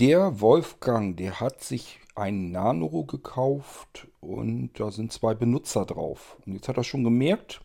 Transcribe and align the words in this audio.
Der 0.00 0.40
Wolfgang, 0.40 1.14
der 1.18 1.40
hat 1.40 1.62
sich 1.62 2.00
ein 2.14 2.52
Nano 2.52 3.04
gekauft 3.04 4.08
und 4.20 4.70
da 4.80 4.90
sind 4.90 5.12
zwei 5.12 5.34
Benutzer 5.34 5.84
drauf. 5.84 6.38
Und 6.46 6.54
jetzt 6.54 6.68
hat 6.68 6.78
er 6.78 6.84
schon 6.84 7.04
gemerkt, 7.04 7.60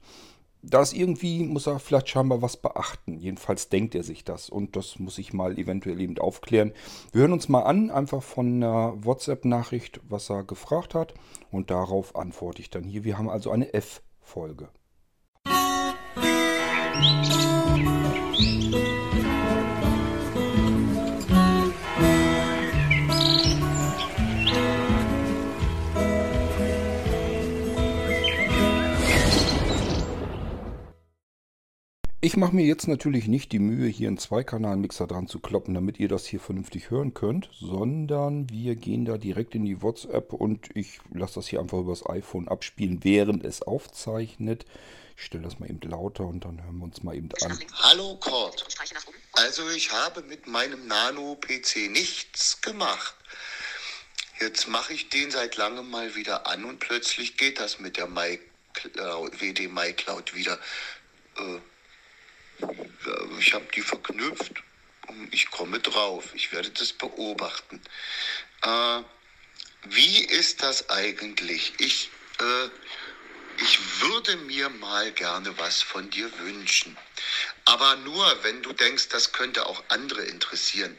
da 0.61 0.81
ist 0.81 0.91
irgendwie, 0.91 1.45
muss 1.45 1.65
er 1.65 1.79
vielleicht 1.79 2.09
scheinbar 2.09 2.41
was 2.41 2.57
beachten. 2.57 3.19
Jedenfalls 3.19 3.69
denkt 3.69 3.95
er 3.95 4.03
sich 4.03 4.25
das 4.25 4.49
und 4.49 4.75
das 4.75 4.99
muss 4.99 5.17
ich 5.17 5.31
mal 5.31 5.57
eventuell 5.57 6.01
eben 6.01 6.17
aufklären. 6.17 6.73
Wir 7.13 7.21
hören 7.21 7.31
uns 7.31 7.47
mal 7.47 7.61
an, 7.61 7.89
einfach 7.89 8.21
von 8.21 8.47
einer 8.61 9.01
WhatsApp-Nachricht, 9.05 10.01
was 10.09 10.29
er 10.29 10.43
gefragt 10.43 10.93
hat 10.93 11.13
und 11.51 11.71
darauf 11.71 12.17
antworte 12.17 12.61
ich 12.61 12.69
dann 12.69 12.83
hier. 12.83 13.05
Wir 13.05 13.17
haben 13.17 13.29
also 13.29 13.49
eine 13.49 13.73
F-Folge. 13.73 14.67
Ich 32.25 32.37
mache 32.37 32.55
mir 32.55 32.65
jetzt 32.65 32.87
natürlich 32.87 33.27
nicht 33.27 33.51
die 33.51 33.59
Mühe, 33.59 33.87
hier 33.87 34.07
einen 34.07 34.17
Zweikanal-Mixer 34.17 35.05
dran 35.05 35.27
zu 35.27 35.37
kloppen, 35.37 35.75
damit 35.75 35.99
ihr 35.99 36.07
das 36.07 36.25
hier 36.25 36.39
vernünftig 36.39 36.89
hören 36.89 37.13
könnt, 37.13 37.49
sondern 37.53 38.49
wir 38.49 38.75
gehen 38.75 39.05
da 39.05 39.19
direkt 39.19 39.53
in 39.53 39.63
die 39.63 39.83
WhatsApp 39.83 40.33
und 40.33 40.75
ich 40.75 40.97
lasse 41.13 41.35
das 41.35 41.45
hier 41.45 41.59
einfach 41.59 41.77
übers 41.77 42.03
iPhone 42.09 42.47
abspielen, 42.47 43.03
während 43.03 43.45
es 43.45 43.61
aufzeichnet. 43.61 44.65
Ich 45.15 45.25
stelle 45.25 45.43
das 45.43 45.59
mal 45.59 45.69
eben 45.69 45.79
lauter 45.81 46.25
und 46.25 46.45
dann 46.45 46.63
hören 46.63 46.77
wir 46.79 46.85
uns 46.85 47.03
mal 47.03 47.15
eben 47.15 47.29
an. 47.43 47.59
Hallo 47.83 48.17
Cord. 48.19 48.65
Also 49.33 49.69
ich 49.69 49.91
habe 49.91 50.23
mit 50.23 50.47
meinem 50.47 50.87
Nano-PC 50.87 51.91
nichts 51.91 52.59
gemacht. 52.59 53.13
Jetzt 54.39 54.67
mache 54.67 54.93
ich 54.93 55.09
den 55.09 55.29
seit 55.29 55.57
langem 55.57 55.91
mal 55.91 56.15
wieder 56.15 56.47
an 56.47 56.65
und 56.65 56.79
plötzlich 56.79 57.37
geht 57.37 57.59
das 57.59 57.79
mit 57.79 57.97
der 57.97 58.07
MyCloud, 58.07 59.39
WD 59.39 59.67
MyCloud 59.71 60.33
wieder. 60.33 60.57
Äh, 61.37 61.59
ich 63.39 63.53
habe 63.53 63.65
die 63.75 63.81
verknüpft 63.81 64.63
und 65.07 65.33
ich 65.33 65.49
komme 65.51 65.79
drauf. 65.79 66.33
Ich 66.33 66.51
werde 66.51 66.69
das 66.71 66.93
beobachten. 66.93 67.81
Äh, 68.61 69.01
wie 69.85 70.25
ist 70.25 70.63
das 70.63 70.89
eigentlich? 70.89 71.73
Ich, 71.79 72.09
äh, 72.39 72.69
ich 73.61 74.01
würde 74.01 74.35
mir 74.37 74.69
mal 74.69 75.11
gerne 75.11 75.57
was 75.57 75.81
von 75.81 76.09
dir 76.09 76.31
wünschen. 76.39 76.97
Aber 77.65 77.95
nur, 77.97 78.43
wenn 78.43 78.61
du 78.63 78.73
denkst, 78.73 79.09
das 79.09 79.31
könnte 79.31 79.65
auch 79.65 79.83
andere 79.89 80.23
interessieren. 80.23 80.95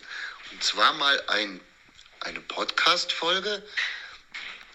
Und 0.52 0.62
zwar 0.62 0.92
mal 0.94 1.20
ein, 1.28 1.60
eine 2.20 2.40
Podcast-Folge, 2.40 3.66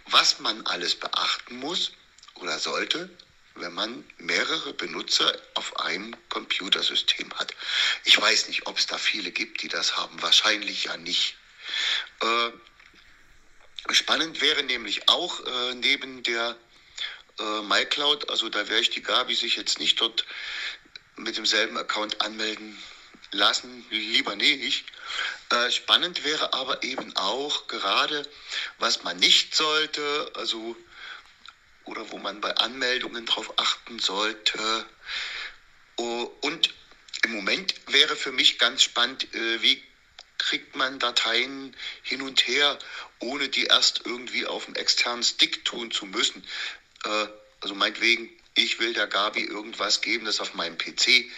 was 0.07 0.39
man 0.39 0.65
alles 0.67 0.95
beachten 0.95 1.57
muss 1.57 1.93
oder 2.35 2.59
sollte, 2.59 3.09
wenn 3.55 3.73
man 3.73 4.05
mehrere 4.17 4.73
Benutzer 4.73 5.37
auf 5.55 5.79
einem 5.79 6.15
Computersystem 6.29 7.33
hat. 7.35 7.53
Ich 8.05 8.19
weiß 8.19 8.47
nicht, 8.47 8.67
ob 8.67 8.77
es 8.77 8.87
da 8.87 8.97
viele 8.97 9.31
gibt, 9.31 9.61
die 9.61 9.67
das 9.67 9.97
haben. 9.97 10.21
Wahrscheinlich 10.21 10.85
ja 10.85 10.97
nicht. 10.97 11.35
Äh, 12.21 12.51
spannend 13.93 14.41
wäre 14.41 14.63
nämlich 14.63 15.09
auch 15.09 15.45
äh, 15.45 15.75
neben 15.75 16.23
der 16.23 16.55
äh, 17.39 17.61
MyCloud, 17.61 18.29
also 18.29 18.49
da 18.49 18.59
werde 18.69 18.81
ich 18.81 18.89
die 18.89 19.03
Gabi 19.03 19.35
sich 19.35 19.55
jetzt 19.55 19.79
nicht 19.79 19.99
dort 19.99 20.25
mit 21.15 21.37
demselben 21.37 21.77
Account 21.77 22.21
anmelden 22.21 22.77
lassen, 23.31 23.85
lieber 23.89 24.35
nicht. 24.35 24.85
Äh, 25.49 25.71
spannend 25.71 26.23
wäre 26.23 26.53
aber 26.53 26.83
eben 26.83 27.15
auch 27.15 27.67
gerade, 27.67 28.27
was 28.77 29.03
man 29.03 29.17
nicht 29.17 29.55
sollte, 29.55 30.31
also 30.35 30.75
oder 31.85 32.11
wo 32.11 32.17
man 32.17 32.41
bei 32.41 32.55
Anmeldungen 32.57 33.25
darauf 33.25 33.57
achten 33.59 33.99
sollte. 33.99 34.85
Oh, 35.97 36.31
und 36.41 36.73
im 37.23 37.33
Moment 37.33 37.75
wäre 37.87 38.15
für 38.15 38.31
mich 38.31 38.57
ganz 38.57 38.83
spannend, 38.83 39.33
äh, 39.33 39.61
wie 39.61 39.81
kriegt 40.37 40.75
man 40.75 40.97
Dateien 40.97 41.75
hin 42.01 42.21
und 42.23 42.47
her, 42.47 42.79
ohne 43.19 43.49
die 43.49 43.65
erst 43.65 44.01
irgendwie 44.05 44.47
auf 44.47 44.65
dem 44.65 44.75
externen 44.75 45.23
Stick 45.23 45.63
tun 45.65 45.91
zu 45.91 46.05
müssen. 46.05 46.43
Äh, 47.05 47.27
also 47.61 47.75
meinetwegen, 47.75 48.29
ich 48.55 48.79
will 48.79 48.93
der 48.93 49.07
Gabi 49.07 49.43
irgendwas 49.43 50.01
geben, 50.01 50.25
das 50.25 50.39
auf 50.39 50.55
meinem 50.55 50.77
PC 50.77 51.31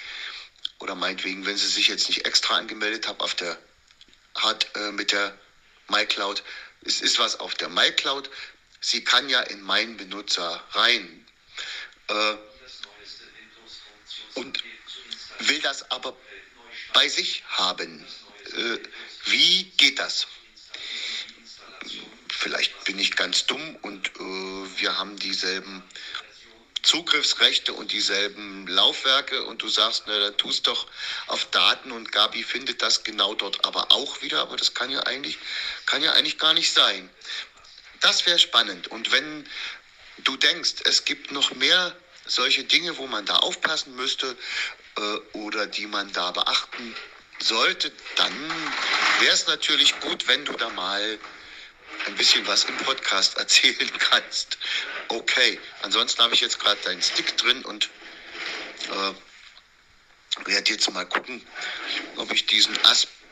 oder 0.80 0.96
meinetwegen, 0.96 1.46
wenn 1.46 1.58
sie 1.58 1.68
sich 1.68 1.88
jetzt 1.90 2.08
nicht 2.08 2.26
extra 2.26 2.56
angemeldet 2.56 3.08
hat, 3.08 3.20
auf 3.20 3.36
der 3.36 3.58
hat 4.36 4.68
äh, 4.76 4.92
mit 4.92 5.12
der 5.12 5.38
MyCloud, 5.90 6.44
es 6.82 7.02
ist 7.02 7.20
was 7.20 7.40
auf 7.40 7.56
der 7.56 7.70
MyCloud, 7.70 8.30
sie 8.84 9.04
kann 9.04 9.30
ja 9.30 9.42
in 9.42 9.62
meinen 9.62 9.98
Benutzer 9.98 10.62
rein 10.72 11.26
äh, 12.10 12.36
und 14.36 14.64
will 15.40 15.62
das 15.62 15.90
aber 15.90 16.16
bei 16.94 17.08
sich 17.08 17.44
haben. 17.48 18.06
Äh, 18.56 18.78
wie 19.26 19.64
geht 19.78 20.00
das? 20.00 20.28
Vielleicht 22.30 22.84
bin 22.84 23.00
ich 23.00 23.16
ganz 23.16 23.46
dumm 23.46 23.78
und 23.78 24.08
äh, 24.08 24.80
wir 24.80 24.98
haben 24.98 25.18
dieselben 25.18 25.82
Zugriffsrechte 26.82 27.72
und 27.72 27.94
dieselben 27.94 28.68
Laufwerke 28.68 29.46
und 29.46 29.62
du 29.62 29.70
sagst, 29.70 30.04
na, 30.08 30.20
dann 30.20 30.36
tust 30.36 30.68
doch 30.68 30.88
auf 31.28 31.46
Daten 31.52 31.94
und 31.94 32.12
Gabi 32.12 32.44
findet 32.44 32.82
das 32.82 33.06
genau 33.06 33.34
dort 33.34 33.64
aber 33.64 33.94
auch 33.94 34.22
wieder, 34.22 34.42
aber 34.42 34.58
das 34.58 34.74
kann 34.74 34.90
ja 34.92 35.00
eigentlich, 35.04 35.38
kann 35.86 36.04
ja 36.04 36.12
eigentlich 36.12 36.38
gar 36.38 36.54
nicht 36.54 36.74
sein. 36.74 37.10
Das 38.04 38.26
wäre 38.26 38.38
spannend. 38.38 38.90
Und 38.90 39.12
wenn 39.14 39.48
du 40.20 40.36
denkst, 40.36 40.76
es 40.84 41.06
gibt 41.06 41.32
noch 41.32 41.56
mehr 41.56 41.96
solche 42.26 42.66
Dinge, 42.66 42.98
wo 42.98 43.08
man 43.08 43.26
da 43.26 43.38
aufpassen 43.38 43.96
müsste 43.96 44.38
äh, 44.98 45.02
oder 45.38 45.68
die 45.68 45.88
man 45.88 46.12
da 46.12 46.32
beachten 46.32 46.96
sollte, 47.40 47.92
dann 48.18 48.34
wäre 49.20 49.34
es 49.34 49.48
natürlich 49.48 49.98
gut, 50.02 50.28
wenn 50.28 50.44
du 50.44 50.52
da 50.54 50.70
mal 50.70 51.18
ein 52.06 52.16
bisschen 52.16 52.46
was 52.46 52.66
im 52.66 52.76
Podcast 52.78 53.38
erzählen 53.44 53.92
kannst. 53.98 54.58
Okay, 55.08 55.60
ansonsten 55.82 56.22
habe 56.22 56.34
ich 56.34 56.42
jetzt 56.42 56.60
gerade 56.60 56.82
deinen 56.84 57.02
Stick 57.02 57.38
drin 57.38 57.64
und 57.64 57.90
äh, 58.90 60.46
werde 60.46 60.72
jetzt 60.72 60.92
mal 60.92 61.06
gucken, 61.06 61.46
ob 62.18 62.32
ich 62.34 62.46
diesen 62.48 62.78
Asp 62.84 63.08
aspi, 63.08 63.23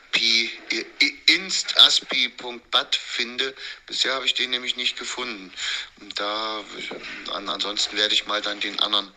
instaspi.bat 1.26 2.96
finde. 2.96 3.54
Bisher 3.86 4.14
habe 4.14 4.26
ich 4.26 4.34
den 4.34 4.50
nämlich 4.50 4.76
nicht 4.76 4.98
gefunden. 4.98 5.52
Und 6.00 6.18
da, 6.18 6.62
ansonsten 7.32 7.96
werde 7.96 8.14
ich 8.14 8.26
mal 8.26 8.42
dann 8.42 8.60
den 8.60 8.78
anderen, 8.80 9.10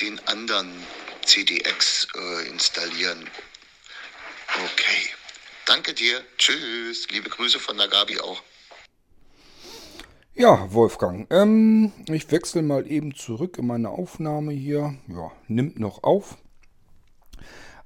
den 0.00 0.18
anderen 0.28 0.70
CDX 1.24 2.08
äh, 2.14 2.48
installieren. 2.48 3.28
Okay. 4.64 5.10
Danke 5.66 5.94
dir. 5.94 6.24
Tschüss. 6.38 7.08
Liebe 7.10 7.30
Grüße 7.30 7.60
von 7.60 7.76
der 7.76 7.88
Gabi 7.88 8.18
auch. 8.20 8.42
Ja, 10.34 10.72
Wolfgang, 10.72 11.26
ähm, 11.30 11.92
ich 12.08 12.30
wechsle 12.30 12.62
mal 12.62 12.90
eben 12.90 13.14
zurück 13.14 13.58
in 13.58 13.66
meine 13.66 13.90
Aufnahme 13.90 14.52
hier. 14.52 14.96
Ja, 15.06 15.30
nimmt 15.46 15.78
noch 15.78 16.02
auf. 16.02 16.38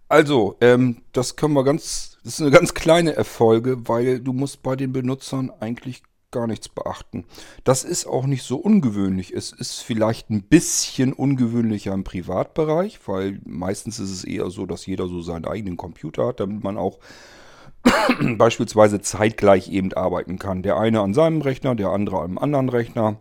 Also, 0.08 0.56
ähm, 0.60 1.02
das 1.12 1.36
können 1.36 1.54
wir 1.54 1.64
ganz, 1.64 2.18
das 2.22 2.34
ist 2.34 2.40
eine 2.40 2.50
ganz 2.50 2.74
kleine 2.74 3.14
Erfolge, 3.14 3.88
weil 3.88 4.20
du 4.20 4.32
musst 4.32 4.62
bei 4.62 4.76
den 4.76 4.92
Benutzern 4.92 5.50
eigentlich 5.60 6.02
gar 6.30 6.46
nichts 6.46 6.68
beachten. 6.68 7.24
Das 7.64 7.82
ist 7.82 8.06
auch 8.06 8.26
nicht 8.26 8.42
so 8.42 8.56
ungewöhnlich. 8.56 9.32
Es 9.32 9.52
ist 9.52 9.80
vielleicht 9.80 10.30
ein 10.30 10.42
bisschen 10.42 11.12
ungewöhnlicher 11.12 11.92
im 11.92 12.04
Privatbereich, 12.04 13.00
weil 13.06 13.40
meistens 13.44 13.98
ist 13.98 14.10
es 14.10 14.24
eher 14.24 14.50
so, 14.50 14.66
dass 14.66 14.86
jeder 14.86 15.08
so 15.08 15.22
seinen 15.22 15.46
eigenen 15.46 15.76
Computer 15.76 16.26
hat, 16.26 16.40
damit 16.40 16.62
man 16.62 16.76
auch 16.76 16.98
beispielsweise 18.36 19.00
zeitgleich 19.00 19.70
eben 19.70 19.92
arbeiten 19.92 20.38
kann. 20.38 20.62
Der 20.62 20.76
eine 20.76 21.00
an 21.00 21.14
seinem 21.14 21.40
Rechner, 21.40 21.74
der 21.74 21.88
andere 21.88 22.18
an 22.18 22.24
einem 22.24 22.38
anderen 22.38 22.68
Rechner. 22.68 23.18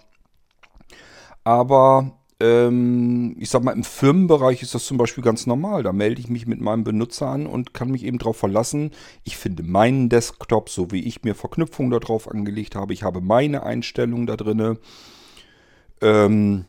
Aber 1.44 2.12
ich 2.37 3.49
sag 3.49 3.63
mal, 3.63 3.71
im 3.71 3.85
Firmenbereich 3.85 4.61
ist 4.61 4.75
das 4.75 4.85
zum 4.85 4.97
Beispiel 4.97 5.23
ganz 5.23 5.47
normal. 5.47 5.83
Da 5.83 5.93
melde 5.93 6.19
ich 6.19 6.27
mich 6.27 6.47
mit 6.47 6.59
meinem 6.59 6.83
Benutzer 6.83 7.27
an 7.27 7.47
und 7.47 7.73
kann 7.73 7.89
mich 7.89 8.03
eben 8.03 8.17
darauf 8.17 8.35
verlassen. 8.35 8.91
Ich 9.23 9.37
finde 9.37 9.63
meinen 9.63 10.09
Desktop, 10.09 10.69
so 10.69 10.91
wie 10.91 10.99
ich 11.05 11.23
mir 11.23 11.33
Verknüpfungen 11.33 11.91
darauf 11.91 12.29
angelegt 12.29 12.75
habe. 12.75 12.93
Ich 12.93 13.03
habe 13.03 13.21
meine 13.21 13.63
Einstellungen 13.63 14.27
da 14.27 14.35
drin. 14.35 14.77
Ähm, 16.01 16.65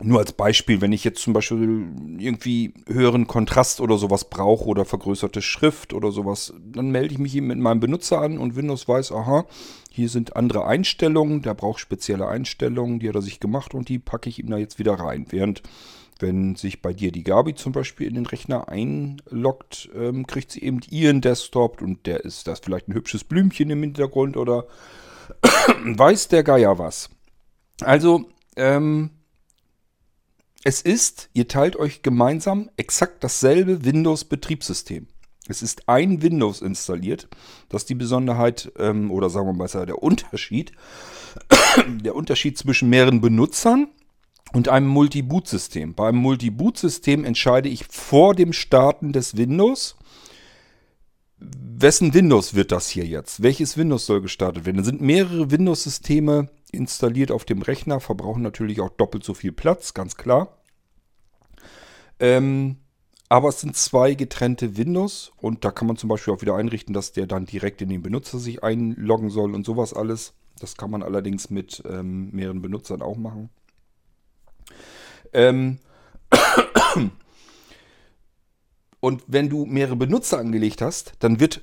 nur 0.00 0.20
als 0.20 0.32
Beispiel, 0.32 0.80
wenn 0.80 0.92
ich 0.92 1.02
jetzt 1.02 1.22
zum 1.22 1.32
Beispiel 1.32 1.86
irgendwie 2.18 2.72
höheren 2.86 3.26
Kontrast 3.26 3.80
oder 3.80 3.98
sowas 3.98 4.30
brauche 4.30 4.66
oder 4.66 4.84
vergrößerte 4.84 5.42
Schrift 5.42 5.92
oder 5.92 6.12
sowas, 6.12 6.54
dann 6.64 6.90
melde 6.90 7.14
ich 7.14 7.18
mich 7.18 7.34
eben 7.34 7.48
mit 7.48 7.58
meinem 7.58 7.80
Benutzer 7.80 8.20
an 8.20 8.38
und 8.38 8.54
Windows 8.54 8.86
weiß, 8.86 9.12
aha, 9.12 9.46
hier 9.90 10.08
sind 10.08 10.36
andere 10.36 10.66
Einstellungen, 10.66 11.42
der 11.42 11.54
braucht 11.54 11.80
spezielle 11.80 12.28
Einstellungen, 12.28 13.00
die 13.00 13.08
hat 13.08 13.16
er 13.16 13.22
sich 13.22 13.40
gemacht 13.40 13.74
und 13.74 13.88
die 13.88 13.98
packe 13.98 14.28
ich 14.28 14.38
ihm 14.38 14.50
da 14.50 14.56
jetzt 14.56 14.78
wieder 14.78 14.94
rein. 14.94 15.26
Während 15.30 15.62
Wenn 16.20 16.56
sich 16.56 16.82
bei 16.82 16.92
dir 16.92 17.12
die 17.12 17.22
Gabi 17.22 17.54
zum 17.54 17.72
Beispiel 17.72 18.08
in 18.08 18.14
den 18.14 18.26
Rechner 18.26 18.68
einloggt, 18.68 19.88
ähm, 19.94 20.26
kriegt 20.26 20.50
sie 20.50 20.62
eben 20.62 20.80
ihren 20.90 21.20
Desktop 21.20 21.80
und 21.80 22.06
der 22.06 22.24
ist 22.24 22.48
das 22.48 22.58
vielleicht 22.58 22.88
ein 22.88 22.94
hübsches 22.94 23.22
Blümchen 23.22 23.70
im 23.70 23.82
Hintergrund 23.82 24.36
oder 24.36 24.66
weiß 25.84 26.28
der 26.28 26.42
Geier 26.42 26.78
was. 26.78 27.10
Also, 27.80 28.24
ähm, 28.56 29.10
es 30.64 30.82
ist, 30.82 31.30
ihr 31.34 31.48
teilt 31.48 31.76
euch 31.76 32.02
gemeinsam 32.02 32.70
exakt 32.76 33.22
dasselbe 33.22 33.84
Windows-Betriebssystem. 33.84 35.06
Es 35.48 35.62
ist 35.62 35.88
ein 35.88 36.20
Windows 36.20 36.60
installiert. 36.60 37.28
Das 37.68 37.82
ist 37.82 37.88
die 37.88 37.94
Besonderheit, 37.94 38.70
ähm, 38.78 39.10
oder 39.10 39.30
sagen 39.30 39.46
wir 39.46 39.54
mal 39.54 39.86
der 39.86 40.02
Unterschied. 40.02 40.72
der 42.04 42.14
Unterschied 42.14 42.58
zwischen 42.58 42.90
mehreren 42.90 43.20
Benutzern 43.20 43.88
und 44.52 44.68
einem 44.68 44.88
Multi-Boot-System. 44.88 45.94
Beim 45.94 46.16
Multi-Boot-System 46.16 47.24
entscheide 47.24 47.68
ich 47.68 47.86
vor 47.86 48.34
dem 48.34 48.52
Starten 48.52 49.12
des 49.12 49.36
Windows, 49.36 49.96
wessen 51.40 52.14
Windows 52.14 52.54
wird 52.54 52.72
das 52.72 52.88
hier 52.88 53.06
jetzt? 53.06 53.42
Welches 53.42 53.76
Windows 53.76 54.06
soll 54.06 54.20
gestartet 54.20 54.66
werden? 54.66 54.78
Da 54.78 54.84
sind 54.84 55.00
mehrere 55.00 55.50
Windows-Systeme 55.50 56.48
installiert 56.70 57.30
auf 57.30 57.44
dem 57.44 57.62
Rechner, 57.62 58.00
verbrauchen 58.00 58.42
natürlich 58.42 58.80
auch 58.80 58.90
doppelt 58.90 59.24
so 59.24 59.34
viel 59.34 59.52
Platz, 59.52 59.94
ganz 59.94 60.16
klar. 60.16 60.58
Ähm, 62.20 62.76
aber 63.28 63.50
es 63.50 63.60
sind 63.60 63.76
zwei 63.76 64.14
getrennte 64.14 64.76
Windows 64.76 65.32
und 65.36 65.64
da 65.64 65.70
kann 65.70 65.86
man 65.86 65.96
zum 65.96 66.08
Beispiel 66.08 66.32
auch 66.32 66.40
wieder 66.40 66.56
einrichten, 66.56 66.94
dass 66.94 67.12
der 67.12 67.26
dann 67.26 67.46
direkt 67.46 67.82
in 67.82 67.90
den 67.90 68.02
Benutzer 68.02 68.38
sich 68.38 68.62
einloggen 68.64 69.30
soll 69.30 69.54
und 69.54 69.66
sowas 69.66 69.92
alles. 69.92 70.32
Das 70.60 70.76
kann 70.76 70.90
man 70.90 71.02
allerdings 71.02 71.50
mit 71.50 71.82
ähm, 71.88 72.30
mehreren 72.30 72.62
Benutzern 72.62 73.02
auch 73.02 73.16
machen. 73.16 73.50
Ähm 75.32 75.78
und 79.00 79.22
wenn 79.26 79.48
du 79.50 79.66
mehrere 79.66 79.96
Benutzer 79.96 80.38
angelegt 80.38 80.80
hast, 80.80 81.12
dann 81.20 81.38
wird 81.38 81.62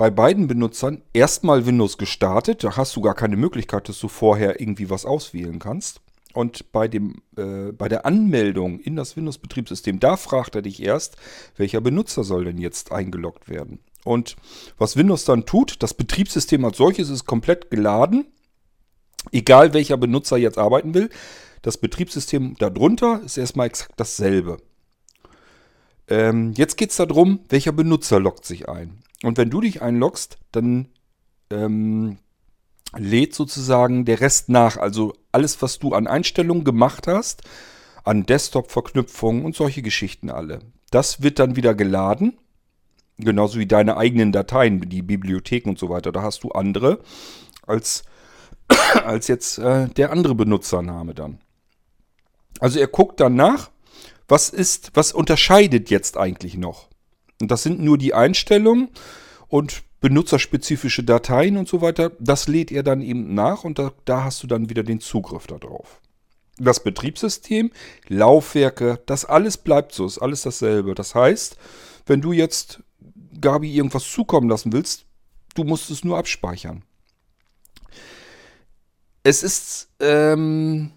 bei 0.00 0.10
beiden 0.10 0.48
Benutzern 0.48 1.02
erstmal 1.12 1.66
Windows 1.66 1.98
gestartet. 1.98 2.64
Da 2.64 2.78
hast 2.78 2.96
du 2.96 3.02
gar 3.02 3.14
keine 3.14 3.36
Möglichkeit, 3.36 3.86
dass 3.86 4.00
du 4.00 4.08
vorher 4.08 4.58
irgendwie 4.58 4.88
was 4.88 5.04
auswählen 5.04 5.58
kannst. 5.58 6.00
Und 6.32 6.72
bei, 6.72 6.88
dem, 6.88 7.16
äh, 7.36 7.72
bei 7.72 7.86
der 7.86 8.06
Anmeldung 8.06 8.80
in 8.80 8.96
das 8.96 9.18
Windows-Betriebssystem, 9.18 10.00
da 10.00 10.16
fragt 10.16 10.54
er 10.54 10.62
dich 10.62 10.82
erst, 10.82 11.16
welcher 11.58 11.82
Benutzer 11.82 12.24
soll 12.24 12.46
denn 12.46 12.56
jetzt 12.56 12.92
eingeloggt 12.92 13.50
werden. 13.50 13.80
Und 14.02 14.36
was 14.78 14.96
Windows 14.96 15.26
dann 15.26 15.44
tut, 15.44 15.82
das 15.82 15.92
Betriebssystem 15.92 16.64
als 16.64 16.78
solches 16.78 17.10
ist 17.10 17.26
komplett 17.26 17.70
geladen, 17.70 18.24
egal 19.32 19.74
welcher 19.74 19.98
Benutzer 19.98 20.38
jetzt 20.38 20.56
arbeiten 20.56 20.94
will. 20.94 21.10
Das 21.60 21.76
Betriebssystem 21.76 22.54
darunter 22.58 23.20
ist 23.22 23.36
erstmal 23.36 23.66
exakt 23.66 23.92
dasselbe. 23.98 24.62
Ähm, 26.10 26.52
jetzt 26.56 26.76
geht 26.76 26.90
es 26.90 26.96
darum, 26.96 27.40
welcher 27.48 27.72
Benutzer 27.72 28.20
loggt 28.20 28.44
sich 28.44 28.68
ein. 28.68 28.98
Und 29.22 29.38
wenn 29.38 29.48
du 29.48 29.60
dich 29.60 29.80
einloggst, 29.80 30.38
dann 30.50 30.88
ähm, 31.50 32.18
lädt 32.96 33.34
sozusagen 33.34 34.04
der 34.04 34.20
Rest 34.20 34.48
nach. 34.48 34.76
Also 34.76 35.14
alles, 35.32 35.62
was 35.62 35.78
du 35.78 35.94
an 35.94 36.08
Einstellungen 36.08 36.64
gemacht 36.64 37.06
hast, 37.06 37.42
an 38.04 38.24
Desktop-Verknüpfungen 38.24 39.44
und 39.44 39.54
solche 39.54 39.82
Geschichten 39.82 40.30
alle. 40.30 40.60
Das 40.90 41.22
wird 41.22 41.38
dann 41.38 41.56
wieder 41.56 41.74
geladen. 41.74 42.38
Genauso 43.18 43.58
wie 43.58 43.66
deine 43.66 43.96
eigenen 43.96 44.32
Dateien, 44.32 44.80
die 44.88 45.02
Bibliotheken 45.02 45.68
und 45.68 45.78
so 45.78 45.90
weiter. 45.90 46.10
Da 46.10 46.22
hast 46.22 46.42
du 46.42 46.50
andere 46.50 47.00
als, 47.66 48.02
als 49.04 49.28
jetzt 49.28 49.58
äh, 49.58 49.88
der 49.88 50.10
andere 50.10 50.34
Benutzername 50.34 51.14
dann. 51.14 51.38
Also 52.58 52.80
er 52.80 52.88
guckt 52.88 53.20
dann 53.20 53.36
nach, 53.36 53.70
was 54.30 54.48
ist, 54.48 54.92
was 54.94 55.12
unterscheidet 55.12 55.90
jetzt 55.90 56.16
eigentlich 56.16 56.56
noch? 56.56 56.88
Und 57.40 57.50
das 57.50 57.62
sind 57.62 57.80
nur 57.80 57.98
die 57.98 58.14
Einstellungen 58.14 58.88
und 59.48 59.82
benutzerspezifische 60.00 61.04
Dateien 61.04 61.56
und 61.56 61.68
so 61.68 61.80
weiter. 61.80 62.12
Das 62.20 62.48
lädt 62.48 62.70
er 62.70 62.82
dann 62.82 63.02
eben 63.02 63.34
nach 63.34 63.64
und 63.64 63.78
da, 63.78 63.92
da 64.04 64.24
hast 64.24 64.42
du 64.42 64.46
dann 64.46 64.70
wieder 64.70 64.82
den 64.82 65.00
Zugriff 65.00 65.46
darauf. 65.46 66.00
Das 66.58 66.82
Betriebssystem, 66.82 67.70
Laufwerke, 68.08 69.00
das 69.06 69.24
alles 69.24 69.56
bleibt 69.56 69.92
so, 69.92 70.06
ist 70.06 70.18
alles 70.18 70.42
dasselbe. 70.42 70.94
Das 70.94 71.14
heißt, 71.14 71.56
wenn 72.06 72.20
du 72.20 72.32
jetzt 72.32 72.82
Gabi 73.40 73.74
irgendwas 73.74 74.10
zukommen 74.10 74.48
lassen 74.48 74.72
willst, 74.72 75.06
du 75.54 75.64
musst 75.64 75.90
es 75.90 76.04
nur 76.04 76.18
abspeichern. 76.18 76.82
Es 79.22 79.42
ist 79.42 79.88
ähm, 80.00 80.92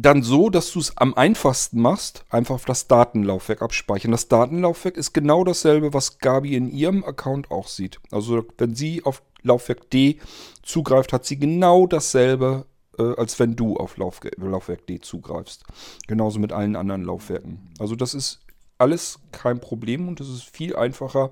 dann 0.00 0.22
so, 0.22 0.50
dass 0.50 0.72
du 0.72 0.80
es 0.80 0.96
am 0.96 1.14
einfachsten 1.14 1.80
machst, 1.80 2.24
einfach 2.28 2.56
auf 2.56 2.64
das 2.64 2.88
Datenlaufwerk 2.88 3.62
abspeichern. 3.62 4.10
Das 4.10 4.28
Datenlaufwerk 4.28 4.96
ist 4.96 5.12
genau 5.12 5.44
dasselbe, 5.44 5.92
was 5.92 6.18
Gabi 6.18 6.56
in 6.56 6.70
ihrem 6.70 7.04
Account 7.04 7.50
auch 7.50 7.68
sieht. 7.68 8.00
Also 8.10 8.44
wenn 8.58 8.74
sie 8.74 9.04
auf 9.04 9.22
Laufwerk 9.42 9.90
D 9.90 10.18
zugreift, 10.62 11.12
hat 11.12 11.24
sie 11.24 11.38
genau 11.38 11.86
dasselbe, 11.86 12.66
äh, 12.98 13.14
als 13.16 13.38
wenn 13.38 13.56
du 13.56 13.76
auf 13.76 13.96
Lauf 13.96 14.20
Laufwerk 14.36 14.86
D 14.86 15.00
zugreifst. 15.00 15.64
Genauso 16.08 16.40
mit 16.40 16.52
allen 16.52 16.76
anderen 16.76 17.04
Laufwerken. 17.04 17.70
Also 17.78 17.94
das 17.94 18.14
ist 18.14 18.40
alles 18.78 19.20
kein 19.30 19.60
Problem 19.60 20.08
und 20.08 20.20
es 20.20 20.28
ist 20.28 20.44
viel 20.44 20.74
einfacher, 20.74 21.30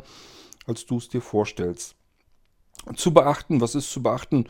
als 0.66 0.86
du 0.86 0.98
es 0.98 1.08
dir 1.08 1.22
vorstellst. 1.22 1.96
Zu 2.94 3.12
beachten, 3.12 3.60
was 3.60 3.74
ist 3.74 3.90
zu 3.90 4.02
beachten? 4.02 4.46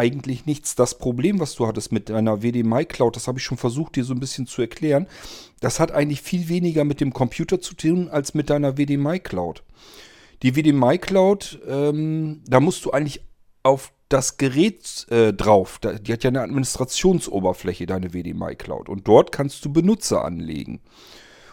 Eigentlich 0.00 0.46
nichts. 0.46 0.74
Das 0.74 0.96
Problem, 0.96 1.40
was 1.40 1.54
du 1.54 1.66
hattest 1.66 1.92
mit 1.92 2.08
deiner 2.08 2.42
WDMI 2.42 2.86
Cloud, 2.86 3.16
das 3.16 3.28
habe 3.28 3.38
ich 3.38 3.44
schon 3.44 3.58
versucht, 3.58 3.96
dir 3.96 4.04
so 4.04 4.14
ein 4.14 4.20
bisschen 4.20 4.46
zu 4.46 4.62
erklären. 4.62 5.06
Das 5.60 5.78
hat 5.78 5.92
eigentlich 5.92 6.22
viel 6.22 6.48
weniger 6.48 6.84
mit 6.84 7.02
dem 7.02 7.12
Computer 7.12 7.60
zu 7.60 7.74
tun 7.74 8.08
als 8.08 8.32
mit 8.32 8.48
deiner 8.48 8.78
WDMI 8.78 9.20
Cloud. 9.20 9.62
Die 10.42 10.56
WDMI 10.56 10.96
Cloud, 10.96 11.60
ähm, 11.68 12.42
da 12.48 12.60
musst 12.60 12.82
du 12.86 12.92
eigentlich 12.92 13.20
auf 13.62 13.92
das 14.08 14.38
Gerät 14.38 15.06
äh, 15.10 15.34
drauf. 15.34 15.78
Die 15.78 16.12
hat 16.12 16.24
ja 16.24 16.28
eine 16.28 16.40
Administrationsoberfläche, 16.40 17.84
deine 17.84 18.14
WDMI 18.14 18.56
Cloud. 18.56 18.88
Und 18.88 19.06
dort 19.06 19.32
kannst 19.32 19.62
du 19.66 19.72
Benutzer 19.72 20.24
anlegen. 20.24 20.80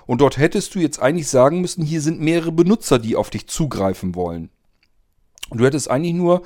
Und 0.05 0.21
dort 0.21 0.37
hättest 0.37 0.73
du 0.73 0.79
jetzt 0.79 1.01
eigentlich 1.01 1.27
sagen 1.27 1.59
müssen, 1.59 1.83
hier 1.83 2.01
sind 2.01 2.21
mehrere 2.21 2.53
Benutzer, 2.53 2.97
die 2.97 3.17
auf 3.17 3.29
dich 3.29 3.47
zugreifen 3.47 4.15
wollen. 4.15 4.49
Und 5.49 5.59
du 5.59 5.65
hättest 5.65 5.89
eigentlich 5.89 6.13
nur 6.13 6.43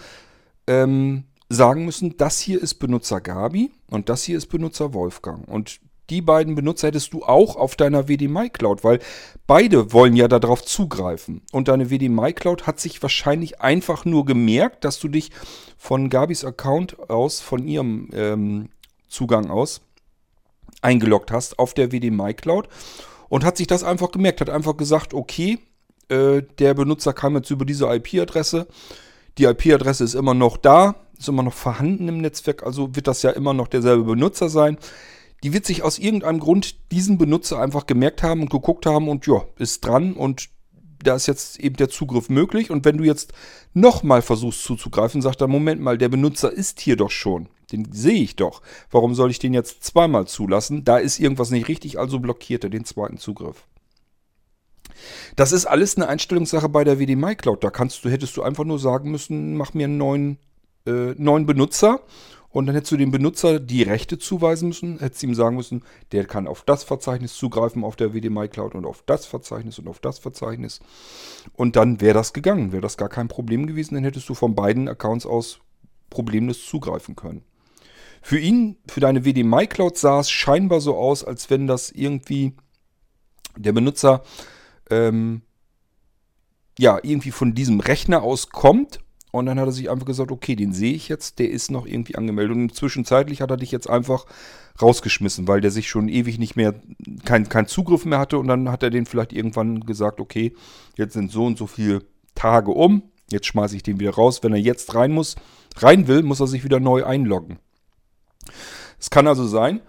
ähm, 0.65 1.25
sagen 1.51 1.85
müssen, 1.85 2.17
das 2.17 2.39
hier 2.39 2.61
ist 2.61 2.75
Benutzer 2.75 3.21
Gabi 3.21 3.71
und 3.89 4.09
das 4.09 4.23
hier 4.23 4.37
ist 4.37 4.47
Benutzer 4.47 4.93
Wolfgang. 4.93 5.47
Und 5.47 5.79
die 6.09 6.21
beiden 6.21 6.55
Benutzer 6.55 6.87
hättest 6.87 7.13
du 7.13 7.23
auch 7.23 7.55
auf 7.55 7.75
deiner 7.75 8.07
WDMI 8.07 8.49
Cloud, 8.49 8.83
weil 8.83 8.99
beide 9.47 9.93
wollen 9.93 10.15
ja 10.15 10.27
darauf 10.27 10.63
zugreifen. 10.63 11.41
Und 11.51 11.67
deine 11.67 11.89
WDMI 11.89 12.33
Cloud 12.33 12.67
hat 12.67 12.79
sich 12.79 13.01
wahrscheinlich 13.01 13.61
einfach 13.61 14.03
nur 14.03 14.25
gemerkt, 14.25 14.83
dass 14.83 14.99
du 14.99 15.07
dich 15.07 15.31
von 15.77 16.09
Gabis 16.09 16.43
Account 16.43 17.09
aus, 17.09 17.39
von 17.39 17.65
ihrem 17.65 18.09
ähm, 18.13 18.69
Zugang 19.07 19.49
aus, 19.49 19.81
eingeloggt 20.81 21.31
hast 21.31 21.59
auf 21.59 21.73
der 21.73 21.91
WDMI 21.91 22.33
Cloud 22.33 22.67
und 23.29 23.45
hat 23.45 23.55
sich 23.55 23.67
das 23.67 23.83
einfach 23.83 24.11
gemerkt, 24.11 24.41
hat 24.41 24.49
einfach 24.49 24.75
gesagt, 24.75 25.13
okay, 25.13 25.59
äh, 26.09 26.41
der 26.59 26.73
Benutzer 26.73 27.13
kam 27.13 27.35
jetzt 27.35 27.51
über 27.51 27.65
diese 27.65 27.85
IP-Adresse, 27.85 28.67
die 29.37 29.45
IP-Adresse 29.45 30.03
ist 30.03 30.15
immer 30.15 30.33
noch 30.33 30.57
da, 30.57 30.95
ist 31.21 31.29
immer 31.29 31.43
noch 31.43 31.53
vorhanden 31.53 32.07
im 32.07 32.19
Netzwerk, 32.19 32.63
also 32.63 32.95
wird 32.95 33.07
das 33.07 33.21
ja 33.21 33.31
immer 33.31 33.53
noch 33.53 33.67
derselbe 33.67 34.03
Benutzer 34.03 34.49
sein. 34.49 34.77
Die 35.43 35.53
wird 35.53 35.65
sich 35.65 35.83
aus 35.83 35.97
irgendeinem 35.97 36.39
Grund 36.39 36.91
diesen 36.91 37.17
Benutzer 37.17 37.59
einfach 37.59 37.87
gemerkt 37.87 38.21
haben 38.21 38.41
und 38.41 38.49
geguckt 38.49 38.85
haben 38.85 39.07
und 39.07 39.25
ja, 39.25 39.43
ist 39.57 39.85
dran 39.85 40.13
und 40.13 40.49
da 41.03 41.15
ist 41.15 41.27
jetzt 41.27 41.59
eben 41.59 41.77
der 41.77 41.89
Zugriff 41.89 42.29
möglich. 42.29 42.69
Und 42.69 42.85
wenn 42.85 42.97
du 42.97 43.03
jetzt 43.03 43.33
nochmal 43.73 44.21
versuchst 44.21 44.63
zuzugreifen, 44.63 45.21
sagt 45.21 45.41
er, 45.41 45.47
Moment 45.47 45.81
mal, 45.81 45.97
der 45.97 46.09
Benutzer 46.09 46.51
ist 46.51 46.79
hier 46.79 46.95
doch 46.95 47.09
schon. 47.09 47.49
Den 47.71 47.91
sehe 47.91 48.21
ich 48.21 48.35
doch. 48.35 48.61
Warum 48.91 49.15
soll 49.15 49.31
ich 49.31 49.39
den 49.39 49.53
jetzt 49.53 49.83
zweimal 49.83 50.27
zulassen? 50.27 50.83
Da 50.83 50.97
ist 50.97 51.19
irgendwas 51.19 51.49
nicht 51.49 51.67
richtig, 51.67 51.97
also 51.97 52.19
blockiert 52.19 52.63
er 52.63 52.69
den 52.69 52.85
zweiten 52.85 53.17
Zugriff. 53.17 53.65
Das 55.35 55.51
ist 55.51 55.65
alles 55.65 55.95
eine 55.95 56.07
Einstellungssache 56.07 56.69
bei 56.69 56.83
der 56.83 56.99
WD 56.99 57.17
Cloud. 57.37 57.63
Da 57.63 57.71
kannst 57.71 58.03
du, 58.03 58.09
hättest 58.09 58.37
du 58.37 58.43
einfach 58.43 58.65
nur 58.65 58.77
sagen 58.77 59.09
müssen, 59.09 59.55
mach 59.55 59.73
mir 59.73 59.85
einen 59.85 59.97
neuen 59.97 60.37
äh, 60.85 61.13
neuen 61.17 61.45
Benutzer 61.45 62.01
und 62.51 62.65
dann 62.65 62.75
hättest 62.75 62.91
du 62.91 62.97
dem 62.97 63.11
Benutzer 63.11 63.59
die 63.59 63.83
Rechte 63.83 64.17
zuweisen 64.17 64.67
müssen, 64.67 64.99
hättest 64.99 65.23
ihm 65.23 65.33
sagen 65.33 65.55
müssen, 65.55 65.83
der 66.11 66.25
kann 66.25 66.47
auf 66.47 66.63
das 66.63 66.83
Verzeichnis 66.83 67.35
zugreifen 67.35 67.83
auf 67.85 67.95
der 67.95 68.13
WDMI 68.13 68.49
Cloud 68.49 68.75
und 68.75 68.85
auf 68.85 69.03
das 69.05 69.25
Verzeichnis 69.25 69.79
und 69.79 69.87
auf 69.87 69.99
das 69.99 70.19
Verzeichnis. 70.19 70.81
Und 71.53 71.77
dann 71.77 72.01
wäre 72.01 72.13
das 72.13 72.33
gegangen, 72.33 72.73
wäre 72.73 72.81
das 72.81 72.97
gar 72.97 73.09
kein 73.09 73.29
Problem 73.29 73.67
gewesen, 73.67 73.95
dann 73.95 74.03
hättest 74.03 74.27
du 74.27 74.33
von 74.33 74.53
beiden 74.53 74.89
Accounts 74.89 75.25
aus 75.25 75.59
problemlos 76.09 76.65
zugreifen 76.65 77.15
können. 77.15 77.45
Für 78.21 78.37
ihn, 78.37 78.77
für 78.85 78.99
deine 78.99 79.23
WDMI 79.23 79.67
Cloud 79.67 79.97
sah 79.97 80.19
es 80.19 80.29
scheinbar 80.29 80.81
so 80.81 80.97
aus, 80.97 81.23
als 81.23 81.49
wenn 81.49 81.67
das 81.67 81.89
irgendwie 81.89 82.53
der 83.55 83.71
Benutzer 83.71 84.23
ähm, 84.89 85.41
ja 86.77 86.99
irgendwie 87.01 87.31
von 87.31 87.55
diesem 87.55 87.79
Rechner 87.79 88.23
aus 88.23 88.49
kommt 88.49 88.99
Und 89.31 89.45
dann 89.45 89.59
hat 89.59 89.67
er 89.67 89.71
sich 89.71 89.89
einfach 89.89 90.05
gesagt, 90.05 90.31
okay, 90.31 90.55
den 90.55 90.73
sehe 90.73 90.93
ich 90.93 91.07
jetzt, 91.07 91.39
der 91.39 91.49
ist 91.49 91.71
noch 91.71 91.85
irgendwie 91.85 92.15
angemeldet. 92.15 92.55
Und 92.55 92.75
zwischenzeitlich 92.75 93.41
hat 93.41 93.49
er 93.49 93.57
dich 93.57 93.71
jetzt 93.71 93.89
einfach 93.89 94.25
rausgeschmissen, 94.81 95.47
weil 95.47 95.61
der 95.61 95.71
sich 95.71 95.89
schon 95.89 96.09
ewig 96.09 96.37
nicht 96.37 96.57
mehr, 96.57 96.75
keinen 97.23 97.47
kein 97.47 97.67
Zugriff 97.67 98.03
mehr 98.05 98.19
hatte. 98.19 98.37
Und 98.37 98.47
dann 98.47 98.69
hat 98.69 98.83
er 98.83 98.89
den 98.89 99.05
vielleicht 99.05 99.31
irgendwann 99.31 99.81
gesagt, 99.81 100.19
okay, 100.19 100.53
jetzt 100.97 101.13
sind 101.13 101.31
so 101.31 101.45
und 101.45 101.57
so 101.57 101.65
viele 101.65 102.03
Tage 102.35 102.71
um, 102.71 103.03
jetzt 103.29 103.47
schmeiße 103.47 103.75
ich 103.75 103.83
den 103.83 103.99
wieder 103.99 104.11
raus. 104.11 104.43
Wenn 104.43 104.53
er 104.53 104.59
jetzt 104.59 104.95
rein 104.95 105.11
muss, 105.11 105.35
rein 105.77 106.07
will, 106.07 106.23
muss 106.23 106.41
er 106.41 106.47
sich 106.47 106.63
wieder 106.65 106.81
neu 106.81 107.05
einloggen. 107.05 107.59
Es 108.99 109.09
kann 109.09 109.27
also 109.27 109.47
sein, 109.47 109.79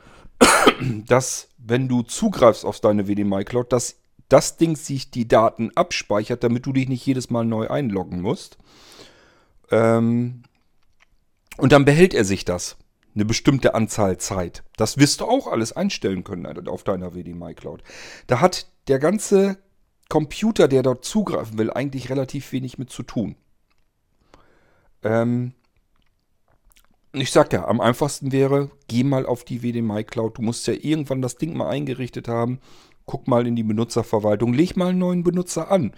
dass 1.07 1.49
wenn 1.59 1.89
du 1.89 2.03
zugreifst 2.03 2.65
auf 2.65 2.81
deine 2.81 3.09
WD 3.09 3.25
Cloud, 3.45 3.73
dass 3.73 3.97
das 4.29 4.57
Ding 4.57 4.77
sich 4.77 5.11
die 5.11 5.29
Daten 5.29 5.71
abspeichert, 5.75 6.43
damit 6.43 6.65
du 6.65 6.73
dich 6.73 6.89
nicht 6.89 7.05
jedes 7.05 7.29
Mal 7.29 7.45
neu 7.45 7.69
einloggen 7.69 8.23
musst. 8.23 8.57
Ähm, 9.71 10.43
und 11.57 11.73
dann 11.73 11.85
behält 11.85 12.15
er 12.15 12.25
sich 12.25 12.45
das. 12.45 12.77
Eine 13.15 13.25
bestimmte 13.25 13.75
Anzahl 13.75 14.17
Zeit. 14.19 14.65
Das 14.77 14.97
wirst 14.97 15.21
du 15.21 15.27
auch 15.27 15.47
alles 15.47 15.73
einstellen 15.73 16.25
können 16.25 16.67
auf 16.69 16.83
deiner 16.83 17.15
WD 17.15 17.35
Cloud. 17.57 17.83
Da 18.27 18.41
hat 18.41 18.67
der 18.89 18.99
ganze 18.99 19.59
Computer, 20.09 20.67
der 20.67 20.83
dort 20.83 21.05
zugreifen 21.05 21.59
will, 21.59 21.71
eigentlich 21.71 22.11
relativ 22.11 22.53
wenig 22.53 22.79
mit 22.79 22.91
zu 22.91 23.03
tun. 23.03 23.37
Ähm, 25.03 25.53
ich 27.13 27.31
sag 27.31 27.53
ja, 27.53 27.67
am 27.67 27.81
einfachsten 27.81 28.33
wäre, 28.33 28.71
geh 28.89 29.05
mal 29.05 29.27
auf 29.27 29.45
die 29.45 29.63
WD 29.63 30.07
Cloud. 30.07 30.39
Du 30.39 30.43
musst 30.43 30.67
ja 30.67 30.75
irgendwann 30.75 31.21
das 31.21 31.37
Ding 31.37 31.55
mal 31.55 31.69
eingerichtet 31.69 32.29
haben. 32.29 32.61
Guck 33.05 33.29
mal 33.29 33.47
in 33.47 33.57
die 33.57 33.63
Benutzerverwaltung. 33.63 34.55
Leg 34.55 34.77
mal 34.77 34.89
einen 34.89 34.99
neuen 34.99 35.23
Benutzer 35.23 35.71
an. 35.71 35.93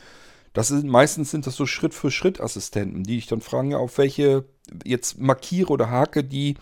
Das 0.55 0.69
sind, 0.69 0.89
meistens 0.89 1.31
sind 1.31 1.47
das 1.47 1.57
so 1.57 1.67
Schritt-für-Schritt-Assistenten, 1.67 3.03
die 3.03 3.17
dich 3.17 3.27
dann 3.27 3.41
fragen, 3.41 3.75
auf 3.75 3.99
welche 3.99 4.45
jetzt 4.85 5.19
markiere 5.19 5.71
oder 5.71 5.91
hake 5.91 6.25
die, 6.25 6.55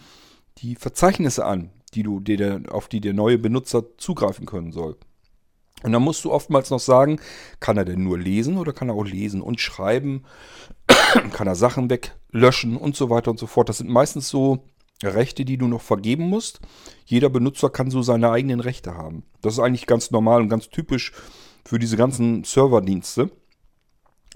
die 0.58 0.74
Verzeichnisse 0.74 1.44
an, 1.44 1.70
die 1.94 2.02
du, 2.02 2.18
die 2.18 2.36
der, 2.36 2.62
auf 2.70 2.88
die 2.88 3.00
der 3.00 3.12
neue 3.12 3.38
Benutzer 3.38 3.84
zugreifen 3.98 4.46
können 4.46 4.72
soll. 4.72 4.96
Und 5.82 5.92
dann 5.92 6.02
musst 6.02 6.24
du 6.24 6.32
oftmals 6.32 6.70
noch 6.70 6.80
sagen, 6.80 7.20
kann 7.60 7.76
er 7.76 7.84
denn 7.84 8.02
nur 8.02 8.18
lesen 8.18 8.56
oder 8.56 8.72
kann 8.72 8.88
er 8.88 8.94
auch 8.94 9.04
lesen 9.04 9.42
und 9.42 9.60
schreiben? 9.60 10.24
kann 11.32 11.46
er 11.46 11.54
Sachen 11.54 11.90
weglöschen 11.90 12.76
und 12.76 12.96
so 12.96 13.10
weiter 13.10 13.30
und 13.30 13.38
so 13.38 13.46
fort. 13.46 13.68
Das 13.68 13.78
sind 13.78 13.90
meistens 13.90 14.28
so 14.28 14.64
Rechte, 15.02 15.44
die 15.44 15.58
du 15.58 15.66
noch 15.66 15.82
vergeben 15.82 16.28
musst. 16.28 16.60
Jeder 17.04 17.28
Benutzer 17.28 17.68
kann 17.68 17.90
so 17.90 18.00
seine 18.00 18.30
eigenen 18.30 18.60
Rechte 18.60 18.94
haben. 18.94 19.24
Das 19.42 19.54
ist 19.54 19.58
eigentlich 19.58 19.86
ganz 19.86 20.10
normal 20.12 20.40
und 20.40 20.48
ganz 20.48 20.70
typisch 20.70 21.12
für 21.64 21.78
diese 21.78 21.96
ganzen 21.96 22.44
Serverdienste. 22.44 23.30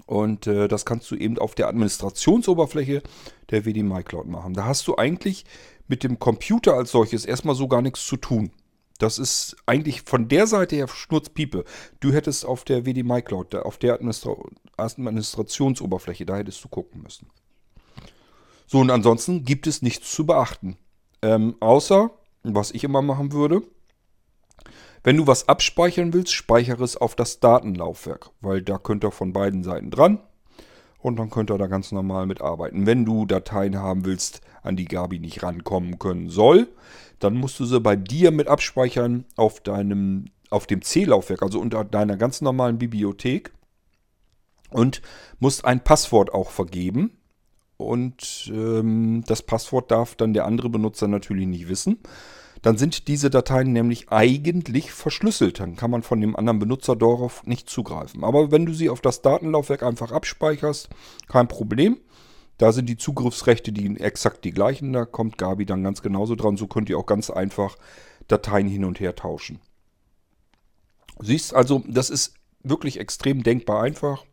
Und 0.07 0.47
äh, 0.47 0.67
das 0.67 0.85
kannst 0.85 1.11
du 1.11 1.15
eben 1.15 1.37
auf 1.37 1.53
der 1.53 1.67
Administrationsoberfläche 1.67 3.03
der 3.51 3.65
WD 3.65 3.83
MyCloud 3.83 4.25
machen. 4.25 4.53
Da 4.53 4.65
hast 4.65 4.87
du 4.87 4.95
eigentlich 4.95 5.45
mit 5.87 6.03
dem 6.03 6.17
Computer 6.17 6.73
als 6.73 6.91
solches 6.91 7.25
erstmal 7.25 7.55
so 7.55 7.67
gar 7.67 7.81
nichts 7.81 8.07
zu 8.07 8.17
tun. 8.17 8.51
Das 8.99 9.19
ist 9.19 9.55
eigentlich 9.65 10.01
von 10.01 10.27
der 10.27 10.47
Seite 10.47 10.75
her 10.75 10.87
Schnurzpiepe. 10.87 11.65
Du 11.99 12.13
hättest 12.13 12.45
auf 12.45 12.63
der 12.63 12.85
WD 12.85 13.03
MyCloud, 13.03 13.53
auf 13.55 13.77
der 13.77 13.93
Administra 13.93 14.35
Administrationsoberfläche, 14.77 16.25
da 16.25 16.37
hättest 16.37 16.63
du 16.63 16.69
gucken 16.69 17.01
müssen. 17.03 17.27
So, 18.65 18.79
und 18.79 18.91
ansonsten 18.91 19.43
gibt 19.43 19.67
es 19.67 19.81
nichts 19.81 20.11
zu 20.11 20.25
beachten. 20.25 20.77
Ähm, 21.21 21.55
außer, 21.59 22.11
was 22.43 22.71
ich 22.71 22.83
immer 22.83 23.01
machen 23.01 23.31
würde, 23.31 23.61
wenn 25.07 25.15
du 25.15 25.25
was 25.25 25.47
abspeichern 25.47 26.11
willst, 26.11 26.33
speichere 26.33 26.83
es 26.83 26.97
auf 26.97 27.15
das 27.15 27.39
Datenlaufwerk, 27.39 28.29
weil 28.41 28.61
da 28.61 28.77
könnt 28.77 29.05
ihr 29.05 29.11
von 29.11 29.31
beiden 29.31 29.63
Seiten 29.63 29.89
dran 29.89 30.19
und 30.99 31.17
dann 31.17 31.29
könnt 31.29 31.49
ihr 31.49 31.57
da 31.57 31.67
ganz 31.67 31.93
normal 31.93 32.25
mitarbeiten. 32.25 32.85
Wenn 32.85 33.05
du 33.05 33.25
Dateien 33.25 33.77
haben 33.77 34.03
willst, 34.03 34.41
an 34.63 34.75
die 34.75 34.83
Gabi 34.83 35.19
nicht 35.19 35.43
rankommen 35.43 35.97
können 35.97 36.27
soll, 36.29 36.67
dann 37.19 37.35
musst 37.35 37.57
du 37.57 37.63
sie 37.63 37.79
bei 37.79 37.95
dir 37.95 38.31
mit 38.31 38.49
abspeichern 38.49 39.23
auf 39.37 39.61
deinem 39.61 40.25
auf 40.49 40.67
dem 40.67 40.81
C-Laufwerk, 40.81 41.41
also 41.41 41.61
unter 41.61 41.85
deiner 41.85 42.17
ganz 42.17 42.41
normalen 42.41 42.77
Bibliothek 42.77 43.53
und 44.71 45.01
musst 45.39 45.63
ein 45.63 45.85
Passwort 45.85 46.33
auch 46.33 46.49
vergeben. 46.49 47.11
Und 47.77 48.51
ähm, 48.53 49.23
das 49.25 49.41
Passwort 49.41 49.89
darf 49.89 50.15
dann 50.15 50.33
der 50.33 50.45
andere 50.45 50.69
Benutzer 50.69 51.07
natürlich 51.07 51.47
nicht 51.47 51.69
wissen. 51.69 51.99
Dann 52.61 52.77
sind 52.77 53.07
diese 53.07 53.29
Dateien 53.29 53.73
nämlich 53.73 54.09
eigentlich 54.09 54.91
verschlüsselt. 54.91 55.59
Dann 55.59 55.75
kann 55.75 55.91
man 55.91 56.03
von 56.03 56.21
dem 56.21 56.35
anderen 56.35 56.59
Benutzer 56.59 56.95
darauf 56.95 57.45
nicht 57.45 57.69
zugreifen. 57.69 58.23
Aber 58.23 58.51
wenn 58.51 58.65
du 58.65 58.73
sie 58.73 58.89
auf 58.89 59.01
das 59.01 59.21
Datenlaufwerk 59.21 59.83
einfach 59.83 60.11
abspeicherst, 60.11 60.89
kein 61.27 61.47
Problem. 61.47 61.99
Da 62.57 62.71
sind 62.71 62.87
die 62.89 62.97
Zugriffsrechte 62.97 63.71
die 63.71 63.99
exakt 63.99 64.43
die 64.43 64.51
gleichen. 64.51 64.91
Da 64.93 65.05
kommt 65.05 65.37
Gabi 65.37 65.65
dann 65.65 65.83
ganz 65.83 66.01
genauso 66.01 66.35
dran. 66.35 66.57
So 66.57 66.67
könnt 66.67 66.89
ihr 66.89 66.97
auch 66.97 67.05
ganz 67.05 67.29
einfach 67.29 67.77
Dateien 68.27 68.67
hin 68.67 68.83
und 68.83 68.99
her 68.99 69.15
tauschen. 69.15 69.59
Siehst 71.19 71.53
also, 71.53 71.83
das 71.87 72.09
ist 72.09 72.33
wirklich 72.63 72.99
extrem 72.99 73.43
denkbar 73.43 73.83
einfach. 73.83 74.25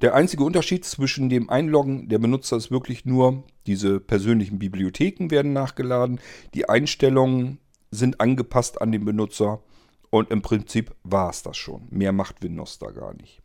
Der 0.00 0.14
einzige 0.14 0.44
Unterschied 0.44 0.84
zwischen 0.84 1.28
dem 1.28 1.50
Einloggen 1.50 2.08
der 2.08 2.18
Benutzer 2.18 2.56
ist 2.56 2.70
wirklich 2.70 3.04
nur, 3.04 3.44
diese 3.66 4.00
persönlichen 4.00 4.58
Bibliotheken 4.58 5.30
werden 5.30 5.52
nachgeladen, 5.52 6.20
die 6.54 6.68
Einstellungen 6.68 7.58
sind 7.90 8.20
angepasst 8.20 8.80
an 8.80 8.92
den 8.92 9.04
Benutzer 9.04 9.62
und 10.08 10.30
im 10.30 10.40
Prinzip 10.40 10.94
war 11.02 11.30
es 11.30 11.42
das 11.42 11.56
schon. 11.56 11.86
Mehr 11.90 12.12
macht 12.12 12.42
Windows 12.42 12.78
da 12.78 12.90
gar 12.90 13.14
nicht. 13.14 13.42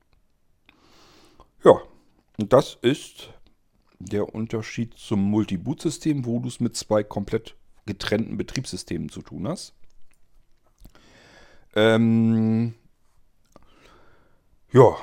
Ja, 1.64 1.82
und 2.38 2.54
das 2.54 2.78
ist 2.82 3.30
der 4.00 4.34
Unterschied 4.34 4.94
zum 4.98 5.22
Multi-Boot-System, 5.22 6.26
wo 6.26 6.40
du 6.40 6.48
es 6.48 6.60
mit 6.60 6.76
zwei 6.76 7.04
komplett 7.04 7.56
getrennten 7.86 8.38
Betriebssystemen 8.38 9.10
zu 9.10 9.22
tun 9.22 9.48
hast. 9.48 9.74
Ähm, 11.76 12.76
ja, 14.72 14.96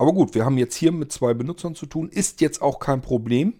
aber 0.00 0.14
gut, 0.14 0.34
wir 0.34 0.46
haben 0.46 0.56
jetzt 0.56 0.76
hier 0.76 0.92
mit 0.92 1.12
zwei 1.12 1.34
Benutzern 1.34 1.74
zu 1.74 1.84
tun. 1.84 2.08
Ist 2.08 2.40
jetzt 2.40 2.62
auch 2.62 2.78
kein 2.78 3.02
Problem. 3.02 3.52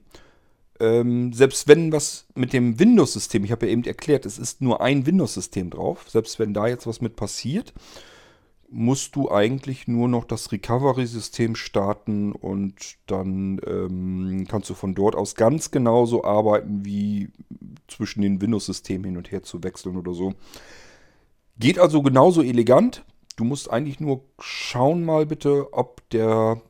Ähm, 0.80 1.34
selbst 1.34 1.68
wenn 1.68 1.92
was 1.92 2.28
mit 2.34 2.54
dem 2.54 2.80
Windows-System, 2.80 3.44
ich 3.44 3.52
habe 3.52 3.66
ja 3.66 3.72
eben 3.72 3.84
erklärt, 3.84 4.24
es 4.24 4.38
ist 4.38 4.62
nur 4.62 4.80
ein 4.80 5.04
Windows-System 5.04 5.68
drauf. 5.68 6.06
Selbst 6.08 6.38
wenn 6.38 6.54
da 6.54 6.66
jetzt 6.66 6.86
was 6.86 7.02
mit 7.02 7.14
passiert, 7.14 7.74
musst 8.70 9.16
du 9.16 9.30
eigentlich 9.30 9.86
nur 9.86 10.08
noch 10.08 10.24
das 10.24 10.50
Recovery-System 10.50 11.56
starten 11.56 12.32
und 12.32 12.96
dann 13.06 13.60
ähm, 13.66 14.46
kannst 14.48 14.70
du 14.70 14.74
von 14.74 14.94
dort 14.94 15.16
aus 15.16 15.34
ganz 15.34 15.70
genauso 15.70 16.24
arbeiten, 16.24 16.86
wie 16.86 17.28
zwischen 17.86 18.22
den 18.22 18.40
Windows-Systemen 18.40 19.04
hin 19.04 19.16
und 19.18 19.30
her 19.30 19.42
zu 19.42 19.62
wechseln 19.62 19.94
oder 19.94 20.14
so. 20.14 20.32
Geht 21.58 21.78
also 21.78 22.00
genauso 22.00 22.40
elegant. 22.40 23.04
Du 23.40 23.46
musst 23.46 23.70
eigentlich 23.70 24.00
nur 24.00 24.22
schauen 24.38 25.02
mal 25.02 25.24
bitte, 25.24 25.72
ob 25.72 26.06
der 26.10 26.60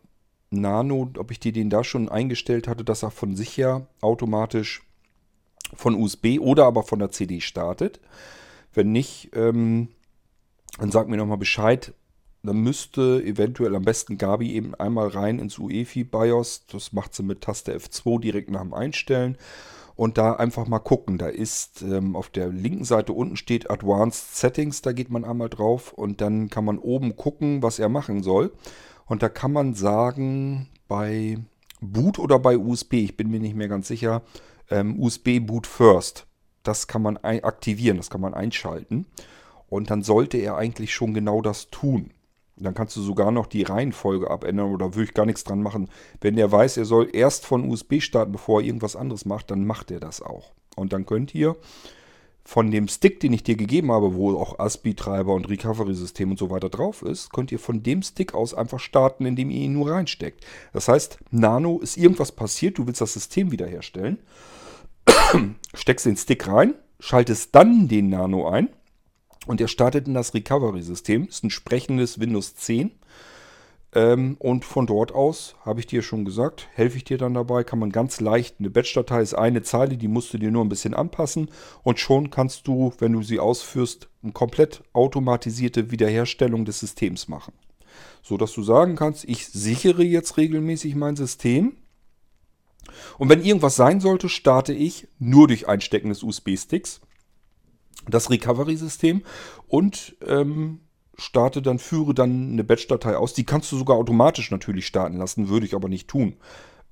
Nano, 0.50 1.10
ob 1.18 1.32
ich 1.32 1.40
dir 1.40 1.50
den 1.50 1.68
da 1.68 1.82
schon 1.82 2.08
eingestellt 2.08 2.68
hatte, 2.68 2.84
dass 2.84 3.02
er 3.02 3.10
von 3.10 3.34
sich 3.34 3.56
her 3.56 3.88
automatisch 4.00 4.80
von 5.74 5.96
USB 5.96 6.38
oder 6.38 6.66
aber 6.66 6.84
von 6.84 7.00
der 7.00 7.10
CD 7.10 7.40
startet. 7.40 7.98
Wenn 8.72 8.92
nicht, 8.92 9.30
ähm, 9.34 9.88
dann 10.78 10.92
sag 10.92 11.08
mir 11.08 11.16
nochmal 11.16 11.38
Bescheid. 11.38 11.92
Dann 12.44 12.60
müsste 12.60 13.20
eventuell 13.20 13.74
am 13.74 13.82
besten 13.82 14.16
Gabi 14.16 14.52
eben 14.52 14.76
einmal 14.76 15.08
rein 15.08 15.40
ins 15.40 15.58
UEFI 15.58 16.04
BIOS. 16.04 16.66
Das 16.68 16.92
macht 16.92 17.16
sie 17.16 17.24
mit 17.24 17.40
Taste 17.40 17.76
F2 17.76 18.20
direkt 18.20 18.48
nach 18.48 18.62
dem 18.62 18.74
Einstellen 18.74 19.36
und 19.96 20.18
da 20.18 20.34
einfach 20.34 20.66
mal 20.66 20.78
gucken. 20.78 21.18
Da 21.18 21.28
ist 21.28 21.82
ähm, 21.82 22.16
auf 22.16 22.30
der 22.30 22.48
linken 22.48 22.84
Seite 22.84 23.12
unten 23.12 23.36
steht 23.36 23.70
Advanced 23.70 24.36
Settings, 24.36 24.82
da 24.82 24.92
geht 24.92 25.10
man 25.10 25.24
einmal 25.24 25.48
drauf 25.48 25.92
und 25.92 26.20
dann 26.20 26.48
kann 26.48 26.64
man 26.64 26.78
oben 26.78 27.16
gucken, 27.16 27.62
was 27.62 27.78
er 27.78 27.88
machen 27.88 28.22
soll. 28.22 28.52
Und 29.06 29.22
da 29.22 29.28
kann 29.28 29.52
man 29.52 29.74
sagen, 29.74 30.68
bei 30.88 31.38
Boot 31.80 32.18
oder 32.18 32.38
bei 32.38 32.56
USB, 32.56 32.94
ich 32.94 33.16
bin 33.16 33.30
mir 33.30 33.40
nicht 33.40 33.56
mehr 33.56 33.68
ganz 33.68 33.88
sicher, 33.88 34.22
ähm, 34.70 35.00
USB 35.00 35.40
Boot 35.40 35.66
First. 35.66 36.26
Das 36.62 36.86
kann 36.86 37.02
man 37.02 37.16
aktivieren, 37.16 37.96
das 37.96 38.10
kann 38.10 38.20
man 38.20 38.34
einschalten. 38.34 39.06
Und 39.68 39.90
dann 39.90 40.02
sollte 40.02 40.36
er 40.38 40.56
eigentlich 40.56 40.94
schon 40.94 41.14
genau 41.14 41.40
das 41.42 41.70
tun. 41.70 42.10
Dann 42.60 42.74
kannst 42.74 42.96
du 42.96 43.00
sogar 43.00 43.30
noch 43.30 43.46
die 43.46 43.62
Reihenfolge 43.62 44.30
abändern 44.30 44.72
oder 44.72 44.94
würde 44.94 45.04
ich 45.04 45.14
gar 45.14 45.26
nichts 45.26 45.44
dran 45.44 45.62
machen. 45.62 45.88
Wenn 46.20 46.36
der 46.36 46.52
weiß, 46.52 46.76
er 46.76 46.84
soll 46.84 47.08
erst 47.12 47.46
von 47.46 47.68
USB 47.68 48.00
starten, 48.00 48.32
bevor 48.32 48.60
er 48.60 48.66
irgendwas 48.66 48.96
anderes 48.96 49.24
macht, 49.24 49.50
dann 49.50 49.66
macht 49.66 49.90
er 49.90 50.00
das 50.00 50.20
auch. 50.20 50.52
Und 50.76 50.92
dann 50.92 51.06
könnt 51.06 51.34
ihr 51.34 51.56
von 52.44 52.70
dem 52.70 52.88
Stick, 52.88 53.20
den 53.20 53.32
ich 53.32 53.44
dir 53.44 53.56
gegeben 53.56 53.92
habe, 53.92 54.14
wo 54.14 54.36
auch 54.36 54.58
ASPI-Treiber 54.58 55.32
und 55.34 55.48
Recovery-System 55.48 56.32
und 56.32 56.38
so 56.38 56.50
weiter 56.50 56.68
drauf 56.68 57.02
ist, 57.02 57.32
könnt 57.32 57.52
ihr 57.52 57.58
von 57.58 57.82
dem 57.82 58.02
Stick 58.02 58.34
aus 58.34 58.54
einfach 58.54 58.80
starten, 58.80 59.26
indem 59.26 59.50
ihr 59.50 59.60
ihn 59.60 59.74
nur 59.74 59.90
reinsteckt. 59.90 60.44
Das 60.72 60.88
heißt, 60.88 61.18
Nano 61.30 61.78
ist 61.78 61.96
irgendwas 61.96 62.32
passiert, 62.32 62.78
du 62.78 62.86
willst 62.86 63.00
das 63.00 63.12
System 63.12 63.52
wiederherstellen, 63.52 64.18
steckst 65.74 66.06
den 66.06 66.16
Stick 66.16 66.48
rein, 66.48 66.74
schaltest 66.98 67.54
dann 67.54 67.88
den 67.88 68.08
Nano 68.08 68.48
ein 68.48 68.68
und 69.46 69.60
er 69.60 69.68
startet 69.68 70.06
in 70.06 70.14
das 70.14 70.34
Recovery-System. 70.34 71.26
Ist 71.28 71.44
ein 71.44 71.50
sprechendes 71.50 72.20
Windows 72.20 72.54
10. 72.54 72.92
Ähm, 73.92 74.36
und 74.38 74.64
von 74.64 74.86
dort 74.86 75.12
aus, 75.12 75.56
habe 75.64 75.80
ich 75.80 75.86
dir 75.86 76.02
schon 76.02 76.24
gesagt, 76.24 76.68
helfe 76.74 76.96
ich 76.96 77.04
dir 77.04 77.18
dann 77.18 77.34
dabei, 77.34 77.64
kann 77.64 77.80
man 77.80 77.90
ganz 77.90 78.20
leicht, 78.20 78.56
eine 78.60 78.70
Batch-Datei 78.70 79.20
ist 79.20 79.34
eine 79.34 79.62
Zeile, 79.62 79.96
die 79.96 80.06
musst 80.06 80.32
du 80.32 80.38
dir 80.38 80.52
nur 80.52 80.64
ein 80.64 80.68
bisschen 80.68 80.94
anpassen 80.94 81.50
und 81.82 81.98
schon 81.98 82.30
kannst 82.30 82.68
du, 82.68 82.92
wenn 83.00 83.12
du 83.12 83.22
sie 83.22 83.40
ausführst, 83.40 84.08
eine 84.22 84.30
komplett 84.30 84.84
automatisierte 84.92 85.90
Wiederherstellung 85.90 86.64
des 86.64 86.78
Systems 86.78 87.26
machen. 87.26 87.52
So 88.22 88.36
dass 88.36 88.52
du 88.52 88.62
sagen 88.62 88.94
kannst, 88.94 89.24
ich 89.24 89.48
sichere 89.48 90.04
jetzt 90.04 90.36
regelmäßig 90.36 90.94
mein 90.94 91.16
System 91.16 91.76
und 93.18 93.28
wenn 93.28 93.44
irgendwas 93.44 93.74
sein 93.74 94.00
sollte, 94.00 94.28
starte 94.28 94.72
ich 94.72 95.08
nur 95.18 95.48
durch 95.48 95.66
Einstecken 95.66 96.10
des 96.10 96.22
USB-Sticks 96.22 97.00
das 98.10 98.30
Recovery-System 98.30 99.22
und 99.68 100.16
ähm, 100.26 100.80
starte 101.16 101.62
dann, 101.62 101.78
führe 101.78 102.14
dann 102.14 102.52
eine 102.52 102.64
Batch-Datei 102.64 103.16
aus. 103.16 103.34
Die 103.34 103.44
kannst 103.44 103.70
du 103.72 103.76
sogar 103.76 103.96
automatisch 103.96 104.50
natürlich 104.50 104.86
starten 104.86 105.16
lassen, 105.16 105.48
würde 105.48 105.66
ich 105.66 105.74
aber 105.74 105.88
nicht 105.88 106.08
tun. 106.08 106.36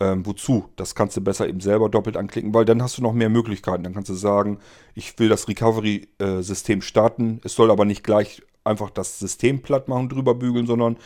Ähm, 0.01 0.25
wozu? 0.25 0.67
Das 0.77 0.95
kannst 0.95 1.17
du 1.17 1.21
besser 1.21 1.49
eben 1.49 1.61
selber 1.61 1.89
doppelt 1.89 2.17
anklicken, 2.17 2.55
weil 2.55 2.65
dann 2.65 2.83
hast 2.83 2.99
du 2.99 3.03
noch 3.03 3.13
mehr 3.13 3.31
Möglichkeiten. 3.31 3.83
Dann 3.83 3.95
kannst 3.95 4.11
du 4.11 4.15
sagen, 4.15 4.59
ich 4.95 5.19
will 5.19 5.29
das 5.29 5.49
Recovery-System 5.49 6.83
starten. 6.83 7.41
Es 7.43 7.55
soll 7.55 7.71
aber 7.71 7.85
nicht 7.85 8.05
gleich 8.05 8.43
einfach 8.65 8.91
das 8.91 9.19
System 9.19 9.63
platt 9.63 9.89
machen, 9.89 10.09
drüber 10.09 10.35
bügeln, 10.35 10.67
sondern 10.67 10.99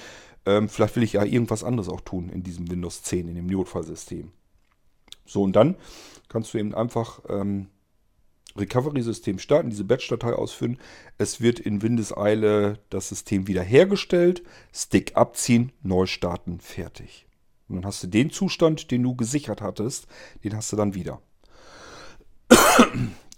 ähm, 0.44 0.68
vielleicht 0.68 0.96
will 0.96 1.04
ich 1.04 1.14
ja 1.14 1.24
irgendwas 1.24 1.64
anderes 1.64 1.88
auch 1.88 2.00
tun 2.00 2.28
in 2.28 2.42
diesem 2.42 2.70
Windows 2.70 3.02
10, 3.02 3.28
in 3.28 3.36
dem 3.36 3.46
Notfallsystem. 3.46 4.32
So, 5.24 5.42
und 5.42 5.54
dann 5.54 5.76
kannst 6.28 6.52
du 6.52 6.58
eben 6.58 6.74
einfach 6.74 7.20
ähm, 7.28 7.68
Recovery-System 8.56 9.38
starten, 9.38 9.70
diese 9.70 9.84
Batch-Datei 9.84 10.32
ausführen. 10.32 10.78
Es 11.18 11.40
wird 11.40 11.58
in 11.58 11.82
Windeseile 11.82 12.78
das 12.90 13.08
System 13.08 13.46
wiederhergestellt, 13.46 14.42
Stick 14.72 15.16
abziehen, 15.16 15.72
neu 15.82 16.06
starten, 16.06 16.60
fertig. 16.60 17.26
Und 17.68 17.76
dann 17.76 17.86
hast 17.86 18.02
du 18.02 18.06
den 18.06 18.30
Zustand, 18.30 18.90
den 18.90 19.02
du 19.02 19.16
gesichert 19.16 19.62
hattest, 19.62 20.06
den 20.44 20.54
hast 20.54 20.72
du 20.72 20.76
dann 20.76 20.94
wieder. 20.94 21.20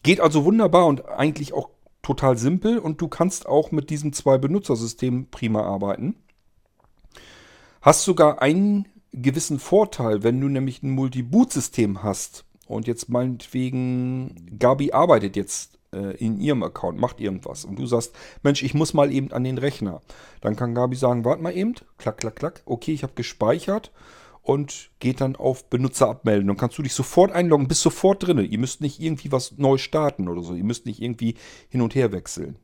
Geht 0.03 0.21
also 0.21 0.45
wunderbar 0.45 0.87
und 0.87 1.09
eigentlich 1.09 1.53
auch 1.53 1.71
total 2.03 2.37
simpel 2.37 2.79
und 2.79 3.01
du 3.01 3.09
kannst 3.09 3.47
auch 3.47 3.71
mit 3.71 3.91
diesem 3.91 4.13
zwei 4.13 4.39
Benutzersystem 4.39 5.29
prima 5.31 5.63
arbeiten. 5.63 6.17
Hast 7.81 8.05
sogar 8.05 8.43
einen 8.43 8.89
gewissen 9.13 9.59
Vorteil, 9.59 10.23
wenn 10.23 10.41
du 10.41 10.49
nämlich 10.49 10.83
ein 10.83 10.91
Multi-Boot-System 10.91 12.03
hast 12.03 12.45
und 12.67 12.87
jetzt 12.87 13.09
meinetwegen, 13.09 14.59
Gabi 14.59 14.93
arbeitet 14.93 15.37
jetzt 15.37 15.79
äh, 15.93 16.17
in 16.17 16.41
ihrem 16.41 16.63
Account, 16.63 16.99
macht 16.99 17.21
irgendwas 17.21 17.65
und 17.65 17.79
du 17.79 17.87
sagst, 17.87 18.15
Mensch, 18.43 18.63
ich 18.63 18.75
muss 18.75 18.95
mal 18.95 19.13
eben 19.13 19.33
an 19.33 19.45
den 19.45 19.59
Rechner. 19.59 20.01
Dann 20.41 20.57
kann 20.57 20.75
Gabi 20.75 20.97
sagen, 20.97 21.25
warte 21.25 21.43
mal 21.43 21.57
eben, 21.57 21.75
klack, 21.99 22.19
klack, 22.19 22.37
klack, 22.37 22.63
okay, 22.67 22.93
ich 22.93 23.03
habe 23.03 23.15
gespeichert 23.15 23.93
und 24.45 24.91
geht 25.01 25.21
dann 25.23 25.37
auf 25.37 25.71
Benutzer 25.71 26.09
abmelden. 26.09 26.47
Dann 26.49 26.59
kannst 26.59 26.77
du 26.77 26.83
dich 26.83 26.93
sofort 26.93 27.33
einloggen, 27.33 27.67
bist 27.67 27.81
sofort 27.81 28.27
drin. 28.27 28.39
Ihr 28.39 28.59
müsst 28.59 28.83
nicht 28.83 29.01
irgendwie 29.01 29.33
was 29.33 29.57
neu 29.57 29.79
starten 29.79 30.29
oder 30.29 30.43
so. 30.43 30.55
Ihr 30.55 30.65
müsst 30.65 30.85
nicht 30.85 31.01
irgendwie 31.01 31.37
hin 31.71 31.81
und 31.81 31.95
her 31.95 32.13
wechseln. 32.13 32.59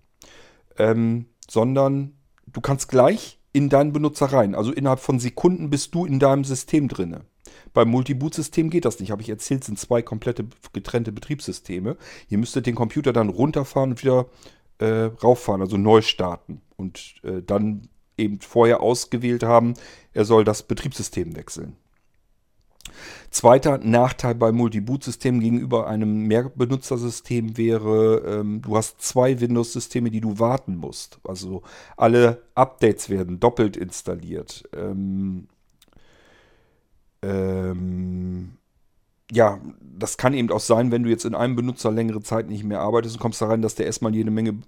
Ähm, 0.77 1.27
sondern 1.49 2.19
du 2.47 2.61
kannst 2.61 2.89
gleich 2.89 3.40
in 3.53 3.69
deinen 3.69 3.93
Benutzer 3.93 4.27
rein. 4.27 4.55
Also 4.55 4.73
innerhalb 4.73 5.01
von 5.01 5.19
Sekunden 5.19 5.71
bist 5.71 5.95
du 5.95 6.05
in 6.05 6.19
deinem 6.19 6.45
System 6.45 6.89
drinne. 6.89 7.23
Beim 7.73 7.89
Multiboot-System 7.89 8.71
geht 8.71 8.85
das 8.85 9.01
nicht. 9.01 9.11
Habe 9.11 9.23
ich 9.23 9.29
erzählt, 9.29 9.65
sind 9.65 9.79
zwei 9.79 10.03
komplette 10.03 10.47
getrennte 10.73 11.13
Betriebssysteme. 11.13 11.97
Ihr 12.29 12.39
müsstet 12.39 12.67
den 12.67 12.75
Computer 12.75 13.13
dann 13.13 13.29
runterfahren 13.29 13.91
und 13.91 14.03
wieder 14.03 14.27
äh, 14.79 15.11
rauffahren, 15.23 15.61
also 15.61 15.77
neu 15.77 16.03
starten. 16.03 16.63
Und 16.77 17.15
äh, 17.23 17.43
dann 17.43 17.89
eben 18.17 18.41
vorher 18.41 18.81
ausgewählt 18.81 19.43
haben, 19.43 19.75
er 20.13 20.25
soll 20.25 20.45
das 20.45 20.63
Betriebssystem 20.63 21.37
wechseln. 21.37 21.77
Zweiter 23.31 23.79
Nachteil 23.79 24.35
beim 24.35 24.57
Multi-Boot-System 24.57 25.41
gegenüber 25.41 25.87
einem 25.87 26.27
Mehrbenutzersystem 26.27 27.57
wäre, 27.57 28.23
ähm, 28.27 28.63
du 28.63 28.77
hast 28.77 29.03
zwei 29.03 29.41
Windows-Systeme, 29.41 30.11
die 30.11 30.21
du 30.21 30.39
warten 30.39 30.77
musst. 30.77 31.19
Also 31.25 31.63
alle 31.97 32.43
Updates 32.55 33.09
werden 33.09 33.41
doppelt 33.41 33.77
installiert. 33.77 34.65
Ähm, 34.75 35.49
ähm, 37.23 38.53
ja, 39.31 39.61
das 39.81 40.17
kann 40.17 40.35
eben 40.35 40.51
auch 40.51 40.61
sein, 40.61 40.91
wenn 40.91 41.05
du 41.05 41.11
jetzt 41.11 41.25
in 41.25 41.35
einem 41.35 41.55
Benutzer 41.55 41.91
längere 41.91 42.21
Zeit 42.23 42.49
nicht 42.49 42.65
mehr 42.65 42.81
arbeitest 42.81 43.17
und 43.17 43.21
kommst 43.21 43.41
da 43.41 43.47
rein, 43.47 43.63
dass 43.63 43.77
der 43.77 43.87
erstmal 43.87 44.15
jede 44.15 44.31
Menge 44.31 44.59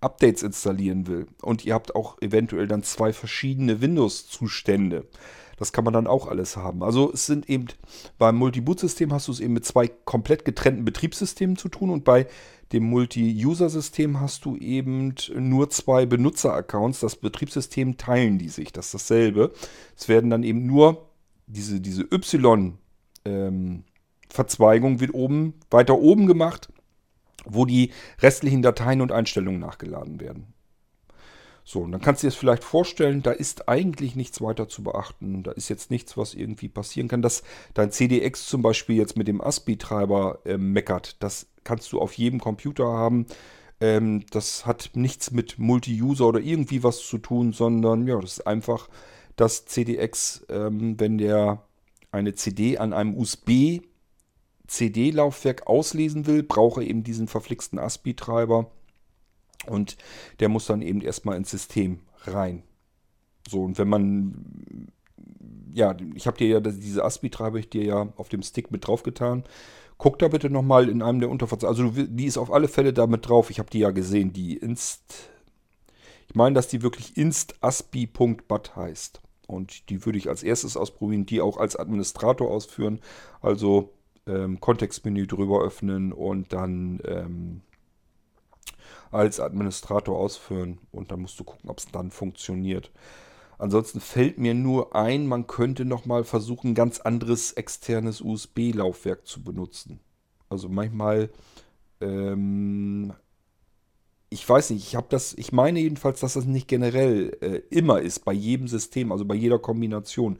Updates 0.00 0.42
installieren 0.42 1.06
will. 1.06 1.26
Und 1.42 1.64
ihr 1.64 1.74
habt 1.74 1.94
auch 1.96 2.20
eventuell 2.20 2.68
dann 2.68 2.82
zwei 2.82 3.12
verschiedene 3.12 3.80
Windows-Zustände. 3.80 5.06
Das 5.62 5.72
kann 5.72 5.84
man 5.84 5.94
dann 5.94 6.08
auch 6.08 6.26
alles 6.26 6.56
haben. 6.56 6.82
Also 6.82 7.12
es 7.12 7.26
sind 7.26 7.48
eben, 7.48 7.66
beim 8.18 8.34
Multi-Boot-System 8.34 9.12
hast 9.12 9.28
du 9.28 9.32
es 9.32 9.38
eben 9.38 9.52
mit 9.52 9.64
zwei 9.64 9.86
komplett 9.86 10.44
getrennten 10.44 10.84
Betriebssystemen 10.84 11.56
zu 11.56 11.68
tun 11.68 11.90
und 11.90 12.02
bei 12.02 12.26
dem 12.72 12.82
Multi-User-System 12.82 14.18
hast 14.18 14.44
du 14.44 14.56
eben 14.56 15.14
nur 15.36 15.70
zwei 15.70 16.04
Benutzer-Accounts. 16.04 16.98
Das 16.98 17.14
Betriebssystem 17.14 17.96
teilen 17.96 18.38
die 18.38 18.48
sich. 18.48 18.72
Das 18.72 18.86
ist 18.86 18.94
dasselbe. 18.94 19.52
Es 19.96 20.08
werden 20.08 20.30
dann 20.30 20.42
eben 20.42 20.66
nur 20.66 21.10
diese, 21.46 21.80
diese 21.80 22.08
Y-Verzweigung 22.12 24.94
ähm, 24.94 25.00
wird 25.00 25.14
oben, 25.14 25.54
weiter 25.70 25.96
oben 25.96 26.26
gemacht, 26.26 26.72
wo 27.44 27.66
die 27.66 27.92
restlichen 28.18 28.62
Dateien 28.62 29.00
und 29.00 29.12
Einstellungen 29.12 29.60
nachgeladen 29.60 30.18
werden. 30.18 30.51
So, 31.64 31.80
und 31.80 31.92
dann 31.92 32.00
kannst 32.00 32.22
du 32.22 32.26
dir 32.26 32.30
das 32.30 32.38
vielleicht 32.38 32.64
vorstellen, 32.64 33.22
da 33.22 33.30
ist 33.30 33.68
eigentlich 33.68 34.16
nichts 34.16 34.40
weiter 34.40 34.68
zu 34.68 34.82
beachten. 34.82 35.42
Da 35.44 35.52
ist 35.52 35.68
jetzt 35.68 35.90
nichts, 35.90 36.16
was 36.16 36.34
irgendwie 36.34 36.68
passieren 36.68 37.08
kann. 37.08 37.22
Dass 37.22 37.42
dein 37.74 37.92
CDX 37.92 38.46
zum 38.46 38.62
Beispiel 38.62 38.96
jetzt 38.96 39.16
mit 39.16 39.28
dem 39.28 39.40
ASPI-Treiber 39.40 40.40
äh, 40.44 40.58
meckert, 40.58 41.22
das 41.22 41.46
kannst 41.64 41.92
du 41.92 42.00
auf 42.00 42.14
jedem 42.14 42.40
Computer 42.40 42.86
haben. 42.86 43.26
Ähm, 43.80 44.24
das 44.30 44.66
hat 44.66 44.90
nichts 44.94 45.30
mit 45.30 45.58
Multi-User 45.58 46.26
oder 46.26 46.40
irgendwie 46.40 46.82
was 46.82 46.98
zu 47.06 47.18
tun, 47.18 47.52
sondern 47.52 48.06
ja, 48.06 48.20
das 48.20 48.38
ist 48.38 48.46
einfach 48.46 48.88
das 49.36 49.64
CDX, 49.66 50.44
ähm, 50.48 50.98
wenn 50.98 51.18
der 51.18 51.62
eine 52.10 52.34
CD 52.34 52.78
an 52.78 52.92
einem 52.92 53.16
USB 53.16 53.80
CD-Laufwerk 54.66 55.66
auslesen 55.66 56.26
will, 56.26 56.42
braucht 56.42 56.78
er 56.78 56.86
eben 56.86 57.02
diesen 57.04 57.28
verflixten 57.28 57.78
ASPI-Treiber 57.78 58.70
und 59.66 59.96
der 60.40 60.48
muss 60.48 60.66
dann 60.66 60.82
eben 60.82 61.00
erstmal 61.00 61.36
ins 61.36 61.50
System 61.50 62.00
rein. 62.24 62.62
So, 63.48 63.62
und 63.62 63.78
wenn 63.78 63.88
man, 63.88 64.88
ja, 65.72 65.96
ich 66.14 66.26
habe 66.26 66.38
dir 66.38 66.48
ja 66.48 66.60
diese 66.60 67.04
ASPI-Treiber 67.04 67.58
ich 67.58 67.70
dir 67.70 67.84
ja 67.84 68.12
auf 68.16 68.28
dem 68.28 68.42
Stick 68.42 68.70
mit 68.70 68.86
drauf 68.86 69.02
getan. 69.02 69.44
Guck 69.98 70.18
da 70.18 70.28
bitte 70.28 70.50
nochmal 70.50 70.88
in 70.88 71.02
einem 71.02 71.20
der 71.20 71.30
Unterverzeichnisse. 71.30 71.84
Also 71.84 72.06
die 72.06 72.26
ist 72.26 72.38
auf 72.38 72.52
alle 72.52 72.68
Fälle 72.68 72.92
damit 72.92 73.28
drauf. 73.28 73.50
Ich 73.50 73.58
habe 73.58 73.70
die 73.70 73.80
ja 73.80 73.90
gesehen, 73.90 74.32
die 74.32 74.56
Inst. 74.56 75.30
Ich 76.28 76.34
meine, 76.34 76.54
dass 76.54 76.68
die 76.68 76.82
wirklich 76.82 77.16
instaspi.bat 77.16 78.74
heißt. 78.74 79.20
Und 79.46 79.90
die 79.90 80.04
würde 80.04 80.18
ich 80.18 80.28
als 80.28 80.42
erstes 80.42 80.76
ausprobieren, 80.76 81.26
die 81.26 81.40
auch 81.40 81.56
als 81.56 81.76
Administrator 81.76 82.50
ausführen. 82.50 83.00
Also 83.40 83.92
ähm, 84.26 84.60
Kontextmenü 84.60 85.26
drüber 85.26 85.62
öffnen 85.62 86.12
und 86.12 86.52
dann 86.52 87.00
ähm, 87.04 87.60
als 89.10 89.40
Administrator 89.40 90.18
ausführen. 90.18 90.78
Und 90.90 91.10
dann 91.10 91.20
musst 91.20 91.38
du 91.38 91.44
gucken, 91.44 91.70
ob 91.70 91.78
es 91.78 91.86
dann 91.86 92.10
funktioniert. 92.10 92.90
Ansonsten 93.58 94.00
fällt 94.00 94.38
mir 94.38 94.54
nur 94.54 94.96
ein, 94.96 95.26
man 95.26 95.46
könnte 95.46 95.84
nochmal 95.84 96.24
versuchen, 96.24 96.70
ein 96.70 96.74
ganz 96.74 97.00
anderes 97.00 97.52
externes 97.52 98.20
USB-Laufwerk 98.20 99.26
zu 99.26 99.44
benutzen. 99.44 100.00
Also 100.48 100.68
manchmal 100.68 101.30
ähm, 102.00 103.12
ich 104.32 104.48
weiß 104.48 104.70
nicht, 104.70 104.86
ich 104.86 104.96
habe 104.96 105.08
das, 105.10 105.34
ich 105.34 105.52
meine 105.52 105.78
jedenfalls, 105.80 106.20
dass 106.20 106.32
das 106.32 106.46
nicht 106.46 106.66
generell 106.66 107.36
äh, 107.42 107.60
immer 107.68 108.00
ist, 108.00 108.24
bei 108.24 108.32
jedem 108.32 108.66
System, 108.66 109.12
also 109.12 109.26
bei 109.26 109.34
jeder 109.34 109.58
Kombination 109.58 110.38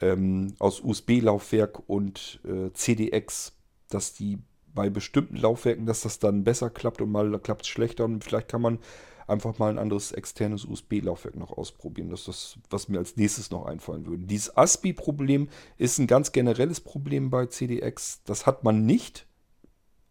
ähm, 0.00 0.54
aus 0.60 0.80
USB-Laufwerk 0.80 1.82
und 1.88 2.38
äh, 2.44 2.72
CDX, 2.72 3.54
dass 3.88 4.14
die 4.14 4.38
bei 4.78 4.90
bestimmten 4.90 5.34
Laufwerken, 5.34 5.86
dass 5.86 6.02
das 6.02 6.20
dann 6.20 6.44
besser 6.44 6.70
klappt 6.70 7.00
und 7.00 7.10
mal 7.10 7.36
klappt 7.40 7.62
es 7.62 7.68
schlechter 7.68 8.04
und 8.04 8.22
vielleicht 8.22 8.46
kann 8.46 8.62
man 8.62 8.78
einfach 9.26 9.58
mal 9.58 9.70
ein 9.70 9.78
anderes 9.78 10.12
externes 10.12 10.64
USB-Laufwerk 10.64 11.34
noch 11.34 11.50
ausprobieren. 11.50 12.10
Das 12.10 12.20
ist 12.20 12.28
das, 12.28 12.58
was 12.70 12.88
mir 12.88 12.98
als 12.98 13.16
nächstes 13.16 13.50
noch 13.50 13.66
einfallen 13.66 14.06
würde. 14.06 14.22
Dieses 14.22 14.56
ASPI-Problem 14.56 15.48
ist 15.78 15.98
ein 15.98 16.06
ganz 16.06 16.30
generelles 16.30 16.80
Problem 16.80 17.28
bei 17.28 17.46
CDX. 17.46 18.22
Das 18.22 18.46
hat 18.46 18.62
man 18.62 18.86
nicht, 18.86 19.26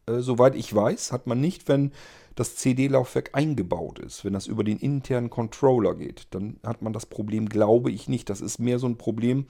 äh, 0.05 0.19
soweit 0.19 0.53
ich 0.53 0.75
weiß, 0.75 1.13
hat 1.13 1.27
man 1.27 1.39
nicht, 1.39 1.69
wenn 1.69 1.93
das 2.35 2.57
CD-Laufwerk 2.57 3.35
eingebaut 3.35 3.99
ist, 3.99 4.25
wenn 4.25 4.33
das 4.33 4.47
über 4.47 4.65
den 4.65 4.79
internen 4.79 5.29
Controller 5.29 5.95
geht, 5.95 6.27
dann 6.31 6.59
hat 6.61 6.81
man 6.81 6.91
das 6.91 7.05
Problem, 7.05 7.47
glaube 7.47 7.89
ich, 7.89 8.09
nicht. 8.09 8.29
Das 8.29 8.41
ist 8.41 8.59
mehr 8.59 8.79
so 8.79 8.87
ein 8.87 8.97
Problem, 8.97 9.45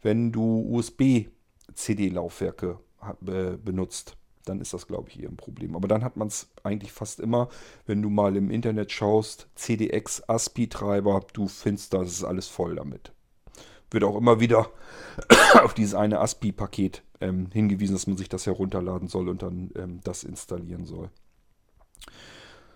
wenn 0.00 0.32
du 0.32 0.66
USB-CD-Laufwerke 0.70 2.78
benutzt. 3.62 4.16
Dann 4.44 4.60
ist 4.60 4.72
das, 4.74 4.86
glaube 4.86 5.08
ich, 5.08 5.22
eher 5.22 5.28
ein 5.28 5.36
Problem. 5.36 5.76
Aber 5.76 5.88
dann 5.88 6.04
hat 6.04 6.16
man 6.16 6.28
es 6.28 6.48
eigentlich 6.62 6.92
fast 6.92 7.20
immer, 7.20 7.48
wenn 7.86 8.02
du 8.02 8.10
mal 8.10 8.36
im 8.36 8.50
Internet 8.50 8.92
schaust, 8.92 9.48
CDX, 9.54 10.22
ASPI-Treiber, 10.28 11.24
du 11.32 11.48
findest, 11.48 11.94
das 11.94 12.10
ist 12.10 12.24
alles 12.24 12.48
voll 12.48 12.76
damit. 12.76 13.12
wird 13.90 14.04
auch 14.04 14.16
immer 14.16 14.40
wieder 14.40 14.70
auf 15.62 15.74
dieses 15.74 15.94
eine 15.94 16.20
ASPI-Paket 16.20 17.02
ähm, 17.20 17.48
hingewiesen, 17.52 17.94
dass 17.94 18.06
man 18.06 18.16
sich 18.16 18.28
das 18.28 18.46
herunterladen 18.46 19.08
soll 19.08 19.28
und 19.28 19.42
dann 19.42 19.70
ähm, 19.76 20.00
das 20.02 20.24
installieren 20.24 20.86
soll. 20.86 21.10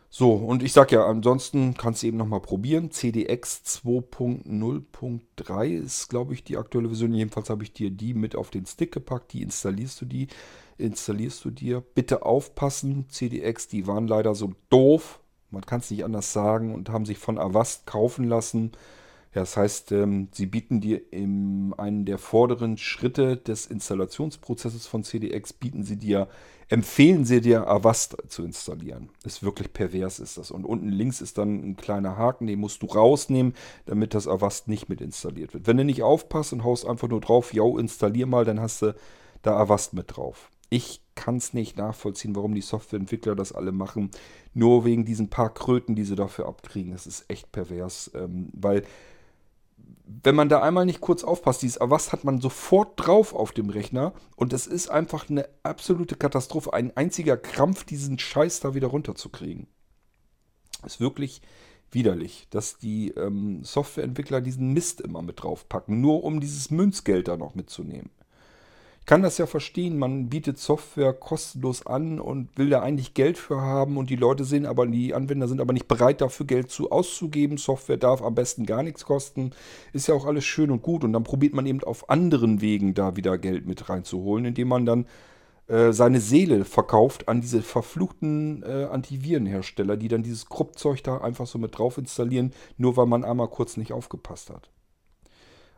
So, 0.09 0.33
und 0.33 0.63
ich 0.63 0.73
sag 0.73 0.93
ja, 0.93 1.05
ansonsten 1.05 1.75
kannst 1.75 2.03
du 2.03 2.07
eben 2.07 2.17
nochmal 2.17 2.41
probieren. 2.41 2.91
CDX 2.91 3.83
2.0.3 3.85 5.67
ist, 5.67 6.09
glaube 6.09 6.33
ich, 6.33 6.43
die 6.43 6.57
aktuelle 6.57 6.89
Version. 6.89 7.13
Jedenfalls 7.13 7.51
habe 7.51 7.65
ich 7.65 7.75
dir 7.75 7.91
die 7.91 8.15
mit 8.15 8.35
auf 8.35 8.49
den 8.49 8.65
Stick 8.65 8.93
gepackt. 8.93 9.35
Die 9.35 9.43
installierst 9.43 10.01
du 10.01 10.07
die, 10.07 10.29
installierst 10.79 11.45
du 11.45 11.51
dir. 11.51 11.83
Bitte 11.95 12.25
aufpassen, 12.25 13.07
CDX, 13.09 13.69
die 13.69 13.87
waren 13.87 14.07
leider 14.07 14.35
so 14.35 14.53
doof. 14.71 15.21
Man 15.51 15.65
kann 15.65 15.81
es 15.81 15.91
nicht 15.91 16.05
anders 16.05 16.33
sagen 16.33 16.75
und 16.75 16.89
haben 16.91 17.07
sich 17.07 17.19
von 17.19 17.39
Avast 17.39 17.87
kaufen 17.87 18.25
lassen. 18.25 18.73
Das 19.33 19.57
heißt, 19.57 19.93
ähm, 19.93 20.29
sie 20.33 20.47
bieten 20.47 20.81
dir 20.81 21.13
in 21.13 21.75
einen 21.77 22.07
der 22.07 22.19
vorderen 22.19 22.79
Schritte 22.79 23.37
des 23.37 23.67
Installationsprozesses 23.67 24.87
von 24.87 25.05
CDX, 25.05 25.53
bieten 25.53 25.83
sie 25.83 25.97
dir 25.97 26.29
empfehlen 26.69 27.25
sie 27.25 27.41
dir, 27.41 27.69
Avast 27.69 28.17
zu 28.29 28.45
installieren. 28.45 29.11
Ist 29.25 29.43
wirklich 29.43 29.73
pervers, 29.73 30.19
ist 30.19 30.37
das. 30.37 30.51
Und 30.51 30.65
unten 30.65 30.89
links 30.89 31.21
ist 31.21 31.39
dann 31.39 31.63
ein 31.63 31.77
kleiner 31.77 32.17
Haken, 32.17 32.47
den 32.47 32.59
musst 32.59 32.83
du 32.83 32.87
rausnehmen, 32.87 33.55
damit 33.87 34.15
das 34.15 34.27
Avast 34.27 34.69
nicht 34.69 34.89
mit 34.89 35.01
installiert 35.01 35.55
wird. 35.55 35.67
Wenn 35.67 35.77
du 35.77 35.85
nicht 35.85 36.03
aufpasst 36.03 36.53
und 36.53 36.65
haust 36.65 36.87
einfach 36.87 37.09
nur 37.09 37.21
drauf, 37.21 37.55
yo, 37.55 37.79
installier 37.79 38.27
mal, 38.27 38.45
dann 38.45 38.61
hast 38.61 38.83
du 38.83 38.95
da 39.43 39.57
Avast 39.57 39.95
mit 39.95 40.17
drauf. 40.17 40.51
Ich 40.69 41.03
kann 41.15 41.37
es 41.37 41.55
nicht 41.55 41.77
nachvollziehen, 41.77 42.37
warum 42.37 42.55
die 42.55 42.61
Softwareentwickler 42.61 43.35
das 43.35 43.53
alle 43.53 43.73
machen. 43.73 44.11
Nur 44.55 44.85
wegen 44.85 45.05
diesen 45.05 45.31
paar 45.31 45.53
Kröten, 45.53 45.95
die 45.95 46.05
sie 46.05 46.17
dafür 46.17 46.47
abkriegen. 46.47 46.93
Das 46.93 47.07
ist 47.07 47.25
echt 47.29 47.53
pervers, 47.53 48.11
ähm, 48.15 48.51
weil 48.53 48.85
wenn 50.23 50.37
man 50.37 50.49
da 50.49 50.63
einmal 50.63 50.87
nicht 50.87 51.01
kurz 51.01 51.25
aufpasst, 51.25 51.63
dieses 51.63 51.81
Avast 51.81 52.13
hat 52.13 52.23
man 52.23 52.41
sofort 52.41 52.93
drauf 52.97 53.35
auf 53.35 53.53
dem 53.53 53.71
Rechner 53.71 54.13
und 54.37 54.53
es 54.53 54.67
ist 54.67 54.89
einfach 54.89 55.29
eine 55.29 55.49
absolute 55.65 56.15
Katastrophe, 56.15 56.73
ein 56.73 56.97
einziger 56.97 57.37
Krampf, 57.37 57.85
diesen 57.85 58.19
Scheiß 58.19 58.61
da 58.61 58.75
wieder 58.75 58.87
runterzukriegen. 58.89 59.67
Ist 60.85 61.01
wirklich 61.01 61.43
widerlich, 61.91 62.47
dass 62.51 62.79
die 62.79 63.11
ähm, 63.11 63.65
Softwareentwickler 63.65 64.41
diesen 64.41 64.73
Mist 64.73 65.01
immer 65.01 65.23
mit 65.23 65.43
draufpacken, 65.43 66.01
nur 66.01 66.23
um 66.23 66.41
dieses 66.41 66.71
Münzgeld 66.71 67.27
da 67.27 67.37
noch 67.37 67.55
mitzunehmen 67.55 68.11
kann 69.07 69.23
das 69.23 69.39
ja 69.39 69.47
verstehen. 69.47 69.99
Man 69.99 70.29
bietet 70.29 70.59
Software 70.59 71.13
kostenlos 71.13 71.87
an 71.87 72.19
und 72.19 72.51
will 72.59 72.71
da 72.71 72.83
eigentlich 72.83 73.15
Geld 73.15 73.39
für 73.39 73.61
haben 73.61 73.97
und 73.97 74.11
die 74.11 74.17
Leute 74.17 74.45
sind 74.45 74.67
aber, 74.67 74.87
die 74.87 75.15
Anwender 75.15 75.47
sind 75.47 75.61
aber 75.61 75.73
nicht 75.73 75.87
bereit 75.87 76.21
dafür 76.21 76.45
Geld 76.45 76.71
zu 76.71 76.91
auszugeben. 76.91 77.57
Software 77.57 77.97
darf 77.97 78.21
am 78.21 78.35
besten 78.35 78.67
gar 78.67 78.83
nichts 78.83 79.05
kosten. 79.05 79.53
Ist 79.93 80.09
ja 80.09 80.15
auch 80.15 80.27
alles 80.27 80.45
schön 80.45 80.73
und 80.73 80.83
gut 80.83 81.05
und 81.05 81.13
dann 81.13 81.23
probiert 81.23 81.55
man 81.55 81.67
eben 81.67 81.83
auf 81.85 82.11
anderen 82.11 82.61
Wegen 82.61 82.95
da 82.95 83.17
wieder 83.17 83.39
Geld 83.39 83.67
mit 83.67 83.89
reinzuholen, 83.89 84.45
indem 84.45 84.69
man 84.69 84.85
dann 84.85 85.07
äh, 85.69 85.93
seine 85.93 86.21
Seele 86.21 86.65
verkauft 86.65 87.29
an 87.29 87.41
diese 87.41 87.63
verfluchten 87.63 88.65
äh, 88.65 88.89
Antivirenhersteller, 88.91 89.97
die 89.97 90.09
dann 90.09 90.25
dieses 90.25 90.47
Kruppzeug 90.47 91.05
da 91.05 91.19
einfach 91.19 91.47
so 91.47 91.59
mit 91.59 91.79
drauf 91.79 91.97
installieren, 91.97 92.53
nur 92.77 92.97
weil 92.97 93.07
man 93.07 93.25
einmal 93.25 93.49
kurz 93.49 93.77
nicht 93.77 93.93
aufgepasst 93.93 94.51
hat. 94.51 94.69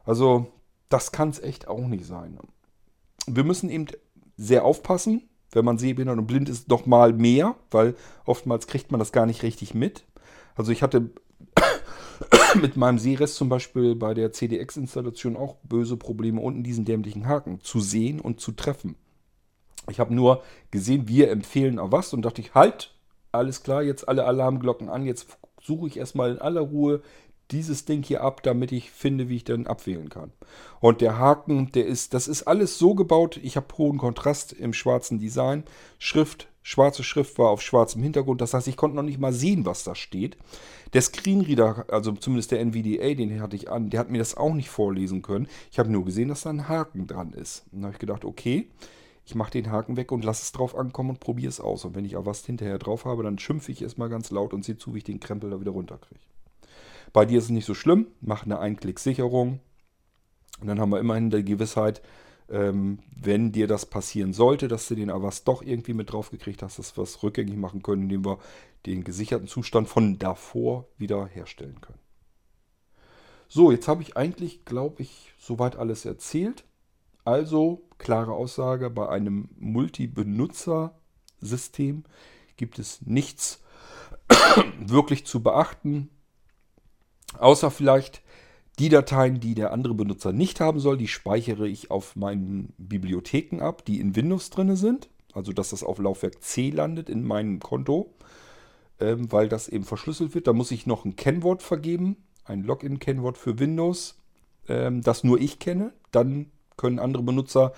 Also, 0.04 0.46
das 0.88 1.12
kann 1.12 1.28
es 1.28 1.42
echt 1.42 1.68
auch 1.68 1.86
nicht 1.86 2.06
sein 2.06 2.38
wir 3.36 3.44
müssen 3.44 3.70
eben 3.70 3.86
sehr 4.36 4.64
aufpassen. 4.64 5.28
Wenn 5.50 5.64
man 5.64 5.78
sehbehindert 5.78 6.18
und 6.18 6.26
blind 6.26 6.48
ist, 6.48 6.68
noch 6.68 6.84
mal 6.84 7.14
mehr, 7.14 7.54
weil 7.70 7.94
oftmals 8.26 8.66
kriegt 8.66 8.92
man 8.92 8.98
das 8.98 9.12
gar 9.12 9.24
nicht 9.24 9.42
richtig 9.42 9.74
mit. 9.74 10.04
Also 10.56 10.72
ich 10.72 10.82
hatte 10.82 11.10
mit 12.60 12.76
meinem 12.76 12.98
Sehrest 12.98 13.36
zum 13.36 13.48
Beispiel 13.48 13.94
bei 13.94 14.12
der 14.12 14.32
CDX-Installation 14.32 15.36
auch 15.36 15.56
böse 15.62 15.96
Probleme, 15.96 16.40
unten 16.40 16.62
diesen 16.62 16.84
dämlichen 16.84 17.26
Haken 17.26 17.60
zu 17.62 17.80
sehen 17.80 18.20
und 18.20 18.40
zu 18.40 18.52
treffen. 18.52 18.96
Ich 19.88 20.00
habe 20.00 20.14
nur 20.14 20.42
gesehen, 20.70 21.08
wir 21.08 21.30
empfehlen 21.30 21.78
auch 21.78 21.92
was 21.92 22.12
und 22.12 22.22
dachte 22.22 22.42
ich, 22.42 22.54
halt, 22.54 22.94
alles 23.32 23.62
klar, 23.62 23.82
jetzt 23.82 24.06
alle 24.06 24.24
Alarmglocken 24.24 24.88
an, 24.88 25.06
jetzt 25.06 25.38
suche 25.62 25.86
ich 25.86 25.96
erstmal 25.96 26.32
in 26.32 26.38
aller 26.38 26.60
Ruhe 26.60 27.02
dieses 27.50 27.84
Ding 27.84 28.02
hier 28.02 28.22
ab, 28.22 28.42
damit 28.42 28.72
ich 28.72 28.90
finde, 28.90 29.28
wie 29.28 29.36
ich 29.36 29.44
dann 29.44 29.66
abwählen 29.66 30.08
kann. 30.08 30.32
Und 30.80 31.00
der 31.00 31.18
Haken, 31.18 31.72
der 31.72 31.86
ist, 31.86 32.14
das 32.14 32.28
ist 32.28 32.42
alles 32.42 32.78
so 32.78 32.94
gebaut. 32.94 33.38
Ich 33.42 33.56
habe 33.56 33.66
hohen 33.76 33.98
Kontrast 33.98 34.52
im 34.52 34.72
schwarzen 34.72 35.18
Design. 35.18 35.64
Schrift, 35.98 36.48
schwarze 36.62 37.02
Schrift 37.02 37.38
war 37.38 37.50
auf 37.50 37.62
schwarzem 37.62 38.02
Hintergrund. 38.02 38.40
Das 38.40 38.54
heißt, 38.54 38.68
ich 38.68 38.76
konnte 38.76 38.96
noch 38.96 39.02
nicht 39.02 39.18
mal 39.18 39.32
sehen, 39.32 39.64
was 39.64 39.84
da 39.84 39.94
steht. 39.94 40.36
Der 40.92 41.02
Screenreader, 41.02 41.86
also 41.88 42.12
zumindest 42.12 42.50
der 42.50 42.60
NVDA, 42.60 43.14
den 43.14 43.40
hatte 43.40 43.56
ich 43.56 43.70
an, 43.70 43.90
der 43.90 44.00
hat 44.00 44.10
mir 44.10 44.18
das 44.18 44.36
auch 44.36 44.54
nicht 44.54 44.70
vorlesen 44.70 45.22
können. 45.22 45.48
Ich 45.70 45.78
habe 45.78 45.90
nur 45.90 46.04
gesehen, 46.04 46.28
dass 46.28 46.42
da 46.42 46.50
ein 46.50 46.68
Haken 46.68 47.06
dran 47.06 47.32
ist. 47.32 47.64
Und 47.72 47.80
dann 47.80 47.86
habe 47.86 47.94
ich 47.94 48.00
gedacht, 48.00 48.24
okay, 48.24 48.68
ich 49.24 49.34
mache 49.34 49.50
den 49.50 49.70
Haken 49.70 49.98
weg 49.98 50.10
und 50.12 50.24
lasse 50.24 50.42
es 50.42 50.52
drauf 50.52 50.74
ankommen 50.74 51.10
und 51.10 51.20
probiere 51.20 51.50
es 51.50 51.60
aus. 51.60 51.84
Und 51.84 51.94
wenn 51.94 52.06
ich 52.06 52.16
auch 52.16 52.24
was 52.24 52.44
hinterher 52.46 52.78
drauf 52.78 53.04
habe, 53.04 53.22
dann 53.22 53.38
schimpfe 53.38 53.72
ich 53.72 53.82
erstmal 53.82 54.08
ganz 54.08 54.30
laut 54.30 54.54
und 54.54 54.64
sehe 54.64 54.78
zu, 54.78 54.94
wie 54.94 54.98
ich 54.98 55.04
den 55.04 55.20
Krempel 55.20 55.50
da 55.50 55.60
wieder 55.60 55.72
runterkriege. 55.72 56.20
Bei 57.12 57.24
dir 57.24 57.38
ist 57.38 57.44
es 57.44 57.50
nicht 57.50 57.66
so 57.66 57.74
schlimm. 57.74 58.08
Mach 58.20 58.44
eine 58.44 58.58
Einklick-Sicherung. 58.58 59.60
Und 60.60 60.66
dann 60.66 60.80
haben 60.80 60.90
wir 60.90 61.00
immerhin 61.00 61.30
die 61.30 61.44
Gewissheit, 61.44 62.02
ähm, 62.50 62.98
wenn 63.14 63.52
dir 63.52 63.66
das 63.66 63.84
passieren 63.86 64.32
sollte, 64.32 64.68
dass 64.68 64.88
du 64.88 64.94
den 64.94 65.10
Avast 65.10 65.48
doch 65.48 65.62
irgendwie 65.62 65.94
mit 65.94 66.12
drauf 66.12 66.30
gekriegt 66.30 66.62
hast, 66.62 66.78
dass 66.78 66.96
wir 66.96 67.02
es 67.02 67.22
rückgängig 67.22 67.56
machen 67.56 67.82
können, 67.82 68.04
indem 68.04 68.24
wir 68.24 68.38
den 68.86 69.04
gesicherten 69.04 69.48
Zustand 69.48 69.88
von 69.88 70.18
davor 70.18 70.86
wieder 70.96 71.26
herstellen 71.26 71.78
können. 71.80 71.98
So, 73.48 73.72
jetzt 73.72 73.88
habe 73.88 74.02
ich 74.02 74.16
eigentlich, 74.16 74.64
glaube 74.64 75.02
ich, 75.02 75.32
soweit 75.38 75.74
alles 75.76 76.04
erzählt. 76.04 76.64
Also, 77.24 77.82
klare 77.98 78.32
Aussage, 78.32 78.90
bei 78.90 79.08
einem 79.08 79.48
Multi-Benutzer-System 79.58 82.04
gibt 82.56 82.78
es 82.78 83.02
nichts 83.02 83.60
wirklich 84.80 85.26
zu 85.26 85.42
beachten. 85.42 86.10
Außer 87.36 87.70
vielleicht 87.70 88.22
die 88.78 88.88
Dateien, 88.88 89.40
die 89.40 89.54
der 89.54 89.72
andere 89.72 89.94
Benutzer 89.94 90.32
nicht 90.32 90.60
haben 90.60 90.78
soll, 90.78 90.96
die 90.96 91.08
speichere 91.08 91.66
ich 91.66 91.90
auf 91.90 92.14
meinen 92.14 92.72
Bibliotheken 92.78 93.60
ab, 93.60 93.84
die 93.84 94.00
in 94.00 94.14
Windows 94.14 94.50
drin 94.50 94.76
sind. 94.76 95.08
Also 95.34 95.52
dass 95.52 95.70
das 95.70 95.82
auf 95.82 95.98
Laufwerk 95.98 96.42
C 96.42 96.70
landet 96.70 97.08
in 97.08 97.24
meinem 97.24 97.60
Konto, 97.60 98.14
ähm, 99.00 99.30
weil 99.30 99.48
das 99.48 99.68
eben 99.68 99.84
verschlüsselt 99.84 100.34
wird. 100.34 100.46
Da 100.46 100.52
muss 100.52 100.70
ich 100.70 100.86
noch 100.86 101.04
ein 101.04 101.16
Kennwort 101.16 101.62
vergeben, 101.62 102.16
ein 102.44 102.62
Login-Kennwort 102.62 103.36
für 103.36 103.58
Windows, 103.58 104.16
ähm, 104.68 105.02
das 105.02 105.24
nur 105.24 105.40
ich 105.40 105.58
kenne. 105.58 105.92
Dann 106.12 106.50
können 106.76 106.98
andere 106.98 107.22
Benutzer 107.22 107.72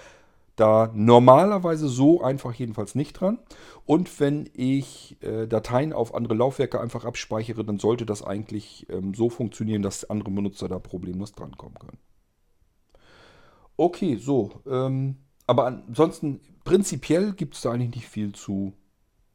da 0.60 0.90
normalerweise 0.94 1.88
so 1.88 2.22
einfach 2.22 2.52
jedenfalls 2.52 2.94
nicht 2.94 3.14
dran. 3.14 3.38
Und 3.86 4.20
wenn 4.20 4.48
ich 4.52 5.16
äh, 5.22 5.46
Dateien 5.46 5.92
auf 5.92 6.14
andere 6.14 6.34
Laufwerke 6.34 6.80
einfach 6.80 7.04
abspeichere, 7.04 7.64
dann 7.64 7.78
sollte 7.78 8.04
das 8.04 8.22
eigentlich 8.22 8.86
ähm, 8.90 9.14
so 9.14 9.30
funktionieren, 9.30 9.82
dass 9.82 10.08
andere 10.08 10.30
Benutzer 10.30 10.68
da 10.68 10.78
problemlos 10.78 11.32
drankommen 11.32 11.78
können. 11.78 11.98
Okay, 13.76 14.16
so. 14.16 14.60
Ähm, 14.66 15.16
aber 15.46 15.66
ansonsten, 15.66 16.40
prinzipiell 16.64 17.32
gibt 17.32 17.54
es 17.54 17.62
da 17.62 17.72
eigentlich 17.72 17.94
nicht 17.94 18.08
viel 18.08 18.32
zu 18.32 18.74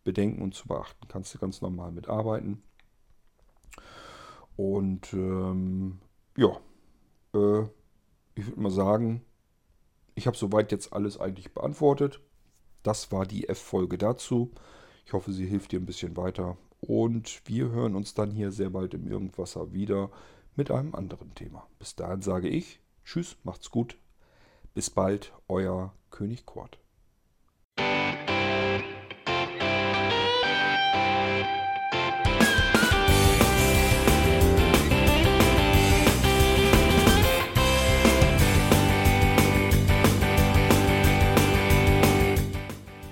bedenken 0.04 0.42
und 0.44 0.54
zu 0.54 0.68
beachten. 0.68 1.08
Kannst 1.08 1.34
du 1.34 1.40
ganz 1.40 1.62
normal 1.62 1.92
mitarbeiten. 1.92 2.62
Und 4.56 5.12
ähm, 5.14 6.00
ja, 6.38 6.52
äh, 7.34 7.64
ich 8.36 8.46
würde 8.48 8.62
mal 8.62 8.70
sagen, 8.70 9.22
ich 10.16 10.28
habe 10.28 10.38
soweit 10.38 10.72
jetzt 10.72 10.94
alles 10.94 11.20
eigentlich 11.20 11.54
beantwortet. 11.54 12.22
Das 12.84 13.12
war 13.12 13.26
die 13.26 13.48
F-Folge 13.48 13.98
dazu. 13.98 14.52
Ich 15.06 15.14
hoffe, 15.14 15.32
sie 15.32 15.46
hilft 15.46 15.72
dir 15.72 15.80
ein 15.80 15.86
bisschen 15.86 16.18
weiter. 16.18 16.58
Und 16.82 17.42
wir 17.46 17.70
hören 17.70 17.96
uns 17.96 18.14
dann 18.14 18.32
hier 18.32 18.52
sehr 18.52 18.70
bald 18.70 18.94
im 18.94 19.08
Irgendwasser 19.08 19.74
wieder 19.74 20.12
mit 20.56 20.72
einem 20.72 20.96
anderen 20.96 21.34
Thema. 21.36 21.68
Bis 21.80 21.96
dahin 21.96 22.22
sage 22.22 22.48
ich 22.48 22.80
Tschüss, 23.06 23.38
macht's 23.44 23.70
gut. 23.70 23.98
Bis 24.74 24.90
bald, 24.90 25.32
euer 25.48 25.94
König 26.10 26.46
Kurt. 26.46 26.80